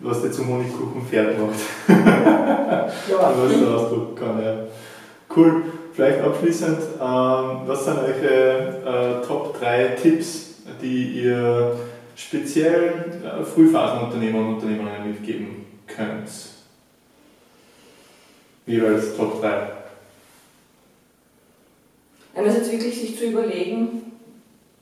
[0.00, 1.58] was der zum Honigkuchen Pferd macht.
[1.88, 2.88] ja.
[3.10, 4.54] was da ausdrücken kann, ja.
[5.34, 5.64] Cool.
[5.92, 11.74] Vielleicht abschließend, ähm, was sind eure äh, Top 3 Tipps, die ihr
[12.14, 16.28] speziell äh, Frühphasenunternehmer und Unternehmerinnen mitgeben könnt?
[18.66, 19.75] Jeweils Top 3.
[22.36, 24.12] Einerseits wirklich sich zu überlegen,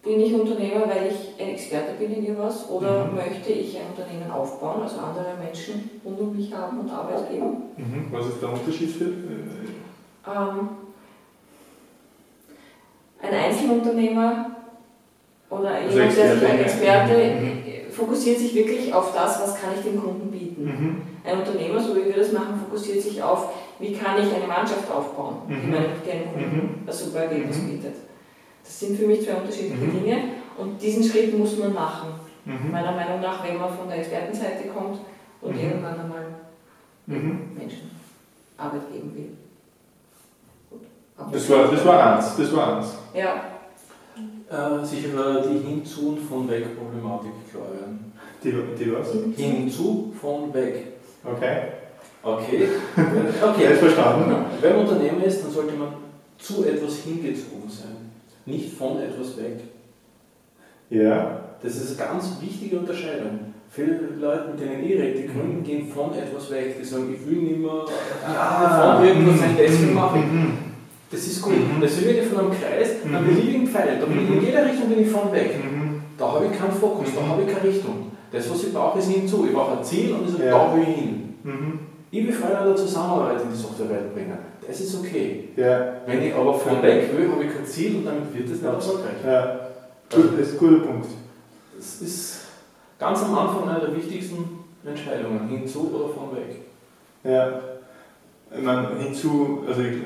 [0.02, 3.14] bin ich Unternehmer, weil ich ein Experte bin in irgendwas oder mhm.
[3.14, 7.62] möchte ich ein Unternehmen aufbauen, also andere Menschen rund um mich haben und Arbeit geben?
[7.76, 8.08] Mhm.
[8.10, 9.04] Was ist der Unterschied für?
[9.04, 10.68] Ähm,
[13.22, 14.50] ein Einzelunternehmer
[15.48, 17.90] oder also jemand, der sich ein Experte mhm.
[17.90, 20.64] fokussiert sich wirklich auf das, was kann ich dem Kunden bieten.
[20.64, 21.02] Mhm.
[21.24, 23.48] Ein Unternehmer, so wie wir das machen, fokussiert sich auf,
[23.78, 25.70] wie kann ich eine Mannschaft aufbauen, die mhm.
[25.70, 26.88] meinem Kunden mhm.
[26.88, 27.70] ein super Ergebnis mhm.
[27.70, 27.94] bietet.
[28.62, 30.04] Das sind für mich zwei unterschiedliche mhm.
[30.04, 30.22] Dinge
[30.56, 32.10] und diesen Schritt muss man machen.
[32.44, 32.70] Mhm.
[32.70, 35.00] Meiner Meinung nach, wenn man von der Expertenseite kommt
[35.40, 35.60] und mhm.
[35.60, 36.26] irgendwann einmal
[37.06, 37.50] mhm.
[37.56, 37.90] Menschen
[38.56, 39.30] Arbeit geben will.
[41.32, 42.94] Das war, das war eins, das war eins.
[43.14, 43.44] Ja.
[44.50, 48.12] Äh, sich über die Hinzu- und von Weg-Problematik klar werden.
[48.42, 49.12] Die, die was?
[49.36, 50.98] Hinzu, von weg.
[51.24, 51.62] Okay.
[52.24, 52.68] Okay.
[53.42, 53.74] okay.
[53.74, 54.34] Verstanden.
[54.60, 55.88] Wenn man Unternehmer ist, dann sollte man
[56.38, 58.04] zu etwas hingezogen sein
[58.46, 59.60] nicht von etwas weg.
[60.90, 61.40] Ja.
[61.62, 63.52] Das ist eine ganz wichtige Unterscheidung.
[63.70, 65.64] Viele Leute, mit denen ich rede, die Gründen mhm.
[65.64, 66.76] gehen von etwas weg.
[66.78, 67.84] Die sagen, ich will nicht mehr
[68.26, 69.94] ah, von irgendwas sein, deswegen mhm.
[69.94, 70.24] mache ich.
[70.24, 70.58] Mhm.
[71.10, 71.54] Das ist gut.
[71.54, 71.80] Mhm.
[71.80, 73.14] Das ist wirklich von einem Kreis, mhm.
[73.14, 73.98] einem beliebigen Pfeil.
[73.98, 75.56] Da bin ich in jeder Richtung bin ich von weg.
[75.58, 76.02] Mhm.
[76.18, 78.12] Da habe ich keinen Fokus, da habe ich keine Richtung.
[78.30, 79.46] Das, was ich brauche, ist hinzu.
[79.46, 80.50] Ich brauche ein Ziel und ich sage, ja.
[80.50, 81.34] da will ich hin.
[82.14, 84.38] Ich will der Zusammenarbeit in die Softwarewelt bringen.
[84.64, 85.48] Das ist okay.
[85.56, 85.94] Ja.
[86.06, 88.64] Wenn ich aber von weg will, habe ich kein Ziel und damit wird es nicht
[88.64, 89.16] erfolgreich.
[89.26, 89.58] Ja.
[90.14, 91.08] Gut, das ist ein guter Punkt.
[91.76, 92.42] Das ist
[93.00, 96.60] ganz am Anfang einer der wichtigsten Entscheidungen, hinzu oder von weg.
[97.24, 97.60] Ja.
[98.56, 99.96] Ich meine, hinzu, also ich,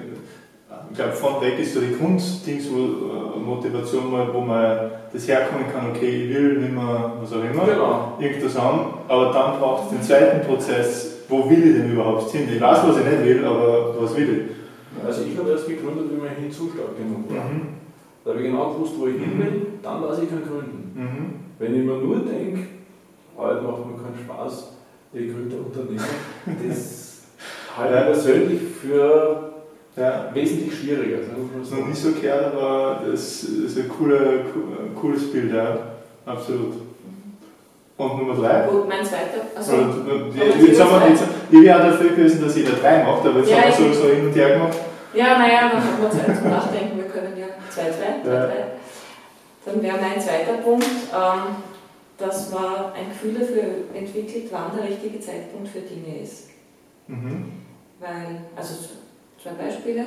[0.90, 6.24] ich glaube, von weg ist so die Grundmotivation, äh, wo man das herkommen kann, okay,
[6.24, 8.16] ich will nicht mehr, was auch immer, genau.
[8.18, 12.48] irgendwas an, aber dann braucht es den zweiten Prozess, wo will ich denn überhaupt hin?
[12.52, 15.04] Ich weiß, was ich nicht will, aber was will ich?
[15.06, 17.44] Also ich habe erst gegründet, wie mein Hinzuschlag genug war.
[17.50, 17.68] Mhm.
[18.24, 19.66] Da habe ich genau gewusst, wo ich hin will, mhm.
[19.82, 20.92] dann weiß ich kann gründen.
[20.94, 21.34] Mhm.
[21.58, 22.66] Wenn ich mir nur denke,
[23.36, 24.72] heute macht mir keinen Spaß,
[25.12, 27.22] ich gründe ein Unternehmen, das
[27.76, 29.52] halte ich persönlich für
[29.96, 30.30] ja.
[30.32, 31.18] wesentlich schwieriger.
[31.58, 34.44] Das noch nicht so gehört, aber das ist ein cooler,
[34.94, 35.78] cooles Bild, ja.
[36.24, 36.87] Absolut.
[37.98, 38.66] Und Nummer drei?
[38.68, 39.42] Gut, mein zweiter.
[39.56, 43.50] Also, jetzt haben wir, jetzt, ich wäre dafür gewesen, dass jeder drei macht, aber jetzt
[43.50, 44.78] ja, haben wir so, so hin und her gemacht.
[45.12, 46.96] Ja, naja, dann haben wir Zeit zum Nachdenken.
[46.96, 48.30] Wir können ja zwei, drei.
[48.30, 48.46] Ja.
[48.46, 48.64] drei.
[49.66, 51.56] Dann wäre mein zweiter Punkt, ähm,
[52.18, 56.50] dass man ein Gefühl dafür entwickelt, wann der richtige Zeitpunkt für Dinge ist.
[57.08, 57.52] Mhm.
[57.98, 58.74] Weil, also
[59.42, 60.04] zwei Beispiele.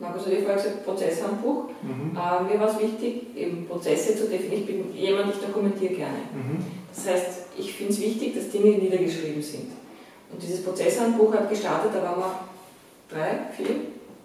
[0.00, 1.64] Markus hat ja vorher gesagt, Prozesshandbuch.
[1.82, 2.16] Mhm.
[2.16, 4.62] Äh, mir war es wichtig, eben Prozesse zu definieren.
[4.62, 6.18] Ich bin jemand, ich dokumentiere gerne.
[6.32, 6.64] Mhm.
[6.94, 7.26] Das heißt,
[7.58, 9.72] ich finde es wichtig, dass Dinge niedergeschrieben sind.
[10.32, 12.34] Und dieses Prozesshandbuch hat gestartet, da waren wir
[13.10, 13.76] drei, vier,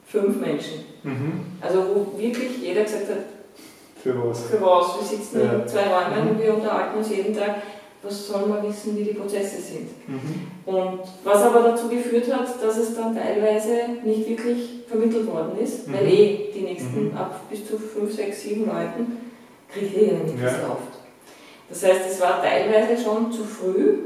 [0.07, 0.85] fünf Menschen.
[1.03, 1.41] Mhm.
[1.59, 3.17] Also wo wirklich jeder gesagt hat,
[4.01, 4.43] für was?
[4.43, 4.99] Für was?
[4.99, 5.53] Wir sitzen ja.
[5.53, 7.55] in zwei Räumen und wir unterhalten uns jeden Tag,
[8.05, 9.89] was soll man wissen, wie die Prozesse sind.
[10.07, 10.47] Mhm.
[10.65, 15.87] Und was aber dazu geführt hat, dass es dann teilweise nicht wirklich vermittelt worden ist,
[15.87, 15.93] mhm.
[15.93, 17.17] weil eh die nächsten mhm.
[17.17, 19.17] ab bis zu fünf, sechs, sieben Leuten
[19.71, 20.49] Kriterien nicht ja.
[20.49, 20.95] gekauft.
[21.69, 23.97] Das heißt, es war teilweise schon zu früh,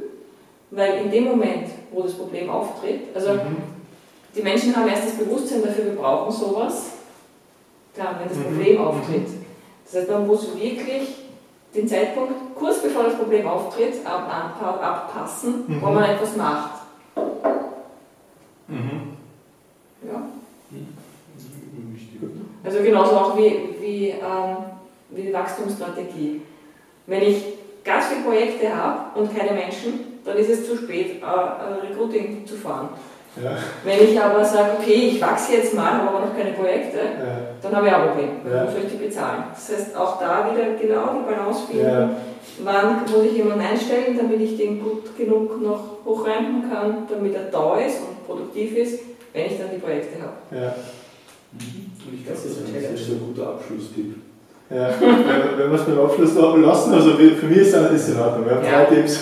[0.71, 3.57] weil in dem Moment, wo das Problem auftritt, also mhm.
[4.35, 6.91] die Menschen haben erst das Bewusstsein dafür, wir brauchen sowas,
[7.93, 8.43] klar, wenn das mhm.
[8.43, 8.81] Problem mhm.
[8.81, 9.27] auftritt.
[9.85, 11.09] Das heißt, man muss wirklich
[11.75, 15.81] den Zeitpunkt kurz bevor das Problem auftritt ab, abpassen, mhm.
[15.81, 16.81] wo man etwas macht.
[18.67, 19.17] Mhm.
[20.03, 20.21] Ja.
[22.63, 24.57] Also genauso auch wie, wie, ähm,
[25.09, 26.41] wie die Wachstumsstrategie.
[27.07, 27.43] Wenn ich
[27.83, 32.55] ganz viele Projekte habe und keine Menschen, dann ist es zu spät, äh, Recruiting zu
[32.55, 32.89] fahren.
[33.41, 33.57] Ja.
[33.83, 37.39] Wenn ich aber sage, okay, ich wachse jetzt mal, habe aber noch keine Projekte, ja.
[37.61, 38.29] dann habe ich auch ein Problem.
[38.51, 38.63] Ja.
[38.65, 39.43] Muss ich die bezahlen?
[39.53, 42.15] Das heißt, auch da wieder genau die Balance finden.
[42.63, 47.43] Wann muss ich jemanden einstellen, damit ich den gut genug noch hochrenten kann, damit er
[47.43, 48.99] da ist und produktiv ist,
[49.31, 50.33] wenn ich dann die Projekte habe.
[51.51, 51.91] Mhm.
[52.05, 54.15] Und ich glaube, das ist ein guter Abschlusstipp.
[54.69, 58.19] Ja, wenn, wenn wir es beim Abschluss da lassen, also für mich ist es in
[58.19, 58.45] Ordnung.
[58.45, 59.19] Wir haben drei Tipps.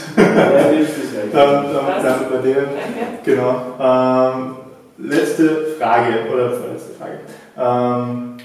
[1.31, 2.65] Dann, dann, dann bei dem.
[3.23, 3.75] Genau.
[3.79, 4.55] Ähm,
[4.97, 7.19] letzte Frage, oder letzte Frage.
[7.57, 8.37] Ähm,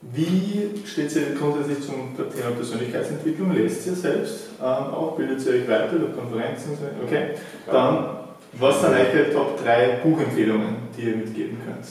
[0.00, 3.54] wie steht ihr grundsätzlich zum Thema Persönlichkeitsentwicklung?
[3.54, 5.14] Lest ihr selbst ähm, auch?
[5.16, 6.78] Bildet ihr euch weiter über Konferenzen?
[7.04, 7.30] Okay.
[7.70, 8.06] Dann,
[8.52, 11.86] was sind eure Top 3 Buchempfehlungen, die ihr mitgeben könnt?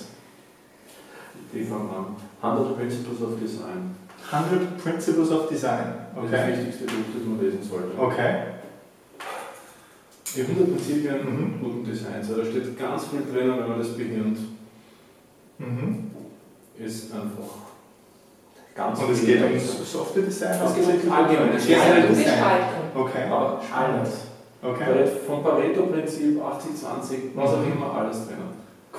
[1.53, 2.15] Die fangen an.
[2.41, 3.95] 100 Principles of Design.
[4.31, 5.93] 100 Principles of Design.
[6.15, 6.27] Okay.
[6.31, 7.97] Das, das wichtigste Buch, das man lesen sollte.
[7.97, 8.35] Okay.
[10.35, 11.59] Die 100 Prinzipien mhm.
[11.61, 12.29] guten Designs.
[12.29, 14.37] Also da steht ganz viel drin, wenn man das behirnt.
[15.57, 16.11] Mhm.
[16.77, 17.67] Ist einfach
[18.75, 20.59] ganz Und es geht um Software Design?
[20.63, 21.55] Es geht um allgemein.
[21.55, 22.61] Es geht um Design.
[22.93, 23.23] Okay.
[23.29, 24.09] Aber alles.
[24.61, 25.07] Okay.
[25.25, 28.37] Vom Pareto-Prinzip 80-20, was auch immer, alles drin.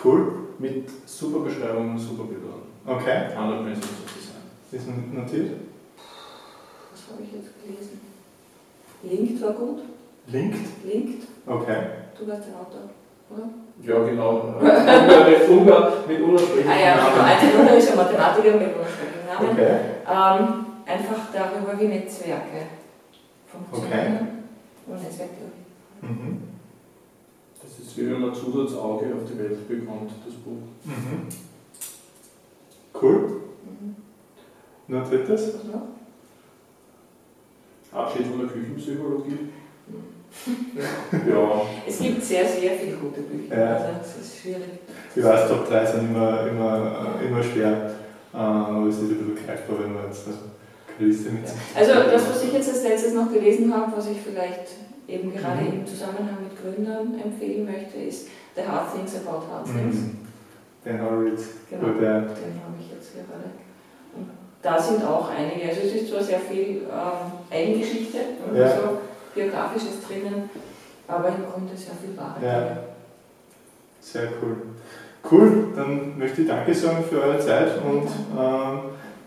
[0.03, 0.33] Cool.
[0.59, 2.62] Mit super Beschreibungen und super Bildern.
[2.87, 3.35] Okay.
[3.37, 4.18] 100 Principles
[4.69, 5.05] of Design.
[5.05, 5.61] Ist notiert?
[6.93, 8.01] Was habe ich jetzt gelesen?
[9.03, 9.83] Linked war gut.
[10.27, 10.85] Linked?
[10.85, 11.23] Linked.
[11.47, 11.77] Okay.
[12.19, 12.91] Du warst der Autor,
[13.31, 13.49] oder?
[13.83, 14.31] Ja, genau.
[14.59, 17.23] Ungar, Ungar mit unersprechlichen Ah ja, genau.
[17.23, 19.51] Ein ungarischer Mathematiker mit unersprechlichen Namen.
[19.51, 19.77] Okay.
[20.07, 22.66] Ähm, einfach darüber, wie Netzwerke
[23.47, 23.93] funktionieren.
[23.95, 24.93] Okay.
[24.93, 25.33] Und Netzwerke.
[26.03, 26.43] Mhm.
[27.62, 30.62] Das ist wie wenn man Zusatzauge auf die Welt bekommt, das Buch.
[30.85, 31.29] Mhm.
[33.01, 33.43] Cool.
[33.64, 33.97] Mhm.
[34.89, 35.55] Nur drittes?
[35.55, 35.89] Was noch?
[37.93, 39.49] Abschied von der Küchenpsychologie.
[41.12, 41.62] ja.
[41.86, 43.59] Es gibt sehr, sehr viele gute Bücher.
[43.59, 43.76] Ja.
[43.76, 44.80] Also es ist schwierig.
[45.14, 47.91] Ich weiß, Top 3 sind immer, immer, immer schwer.
[48.32, 52.45] Aber es ist ein bisschen greifbar, wenn man jetzt eine Liste mit Also das, was
[52.45, 54.68] ich jetzt als letztes noch gelesen habe, was ich vielleicht
[55.07, 55.80] eben gerade mhm.
[55.80, 59.97] im Zusammenhang mit Gründern empfehlen möchte, ist The Hard Things About Hard Things.
[59.97, 60.18] Mhm.
[60.84, 61.47] Den Horowitz.
[61.68, 63.51] Genau, den habe ich jetzt gerade.
[64.61, 68.19] Da sind auch einige, also es ist zwar sehr viel ähm, Eigengeschichte,
[68.55, 68.69] ja.
[68.69, 68.99] so
[69.35, 70.51] biografisches drinnen,
[71.07, 72.43] aber im Grunde sehr viel Wahrheit.
[72.43, 72.77] Ja.
[74.01, 74.57] Sehr cool.
[75.31, 78.81] Cool, dann möchte ich Danke sagen für eure Zeit und ähm,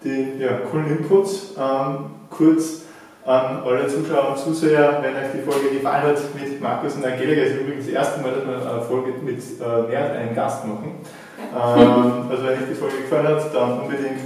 [0.04, 1.54] die ja, coolen Inputs.
[1.58, 2.82] Ähm, kurz
[3.26, 7.44] an alle Zuschauer und Zuseher, wenn euch die Folge gefallen hat mit Markus und Angelika,
[7.44, 10.66] ist übrigens das erste Mal, dass wir eine Folge mit äh, mehr als einem Gast
[10.66, 10.96] machen.
[11.40, 14.22] Ähm, also wenn euch die Folge gefallen hat, dann unbedingt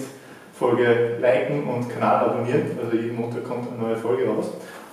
[0.57, 2.77] Folge liken und Kanal abonnieren.
[2.81, 4.51] Also jeden Montag kommt eine neue Folge raus.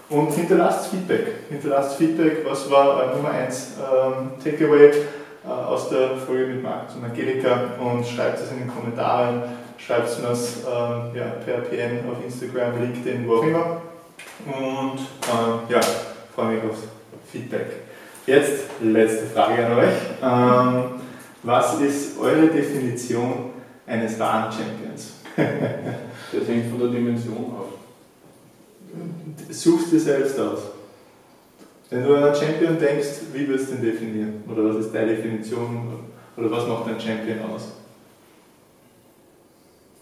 [0.08, 1.26] Und hinterlasst Feedback.
[1.48, 6.96] Hinterlasst Feedback, was war äh, Nummer 1 ähm, Takeaway äh, aus der Folge mit Markus
[6.96, 9.42] und Angelika und schreibt es in den Kommentaren,
[9.78, 13.80] schreibt es mir ähm, ja, per PM auf Instagram, LinkedIn, wo auch immer.
[14.46, 15.80] Und äh, ja,
[16.34, 16.76] freue mich auf
[17.30, 17.66] Feedback.
[18.26, 19.94] Jetzt letzte Frage an euch.
[20.22, 20.84] Ähm,
[21.42, 23.50] was ist eure Definition
[23.86, 25.21] eines wahren Champions?
[25.36, 27.68] Das hängt von der Dimension ab.
[29.50, 30.60] Suchst dir selbst aus.
[31.90, 34.44] Wenn du an einen Champion denkst, wie würdest du ihn definieren?
[34.50, 36.00] Oder was ist deine Definition?
[36.36, 37.72] Oder was macht ein Champion aus?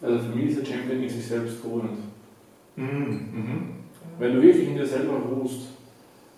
[0.03, 1.99] Also für mich ist ein Champion in sich selbst ruhend.
[2.77, 2.87] Mhm.
[2.87, 3.71] Mhm.
[4.19, 5.69] Wenn du wirklich in dir selber ruhst,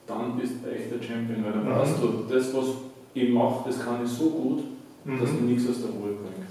[0.07, 1.78] dann bist du echt der Champion, weil dann mhm.
[1.78, 2.66] weißt du, das, was
[3.14, 4.64] ich mache, das kann ich so gut,
[5.05, 5.20] mhm.
[5.20, 6.49] dass mir nichts aus der Ruhe bringt.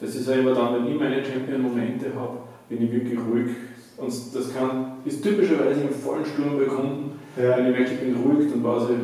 [0.00, 2.38] Das ist ja immer dann, wenn ich meine Champion-Momente habe,
[2.68, 3.56] bin ich wirklich ruhig.
[3.96, 7.56] Und das kann, ist typischerweise im vollen Sturm bei Kunden, ja.
[7.56, 8.98] wenn ich merke, ich bin ruhig, dann weiß ich,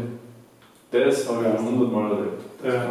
[0.90, 2.42] das habe ich hundertmal erlebt.
[2.62, 2.90] Das ja.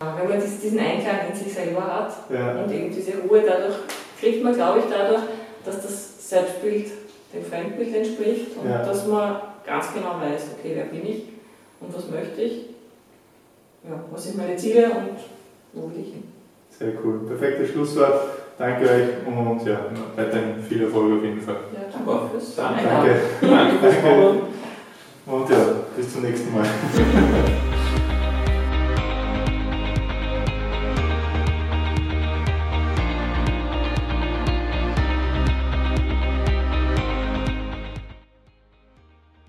[0.00, 2.62] Wenn man diesen Einklang in sich selber hat ja.
[2.62, 3.76] und eben diese Ruhe dadurch,
[4.20, 5.22] kriegt man, glaube ich, dadurch,
[5.64, 6.86] dass das Selbstbild
[7.32, 11.24] dem Fremdbild entspricht und dass man ganz genau weiß, okay, wer bin ich
[11.80, 12.66] und was möchte ich,
[13.84, 15.18] ja, was sind meine Ziele und
[15.72, 16.22] wo will ich hin.
[16.70, 17.20] Sehr cool.
[17.26, 18.38] Perfektes Schlusswort.
[18.58, 19.78] Danke euch und ja,
[20.16, 21.56] weiterhin viel Erfolg auf jeden Fall.
[21.72, 22.82] Ja, danke fürs Danke.
[22.84, 23.16] Danke.
[23.40, 24.40] Danke.
[25.26, 25.56] Und ja,
[25.96, 26.64] bis zum nächsten Mal.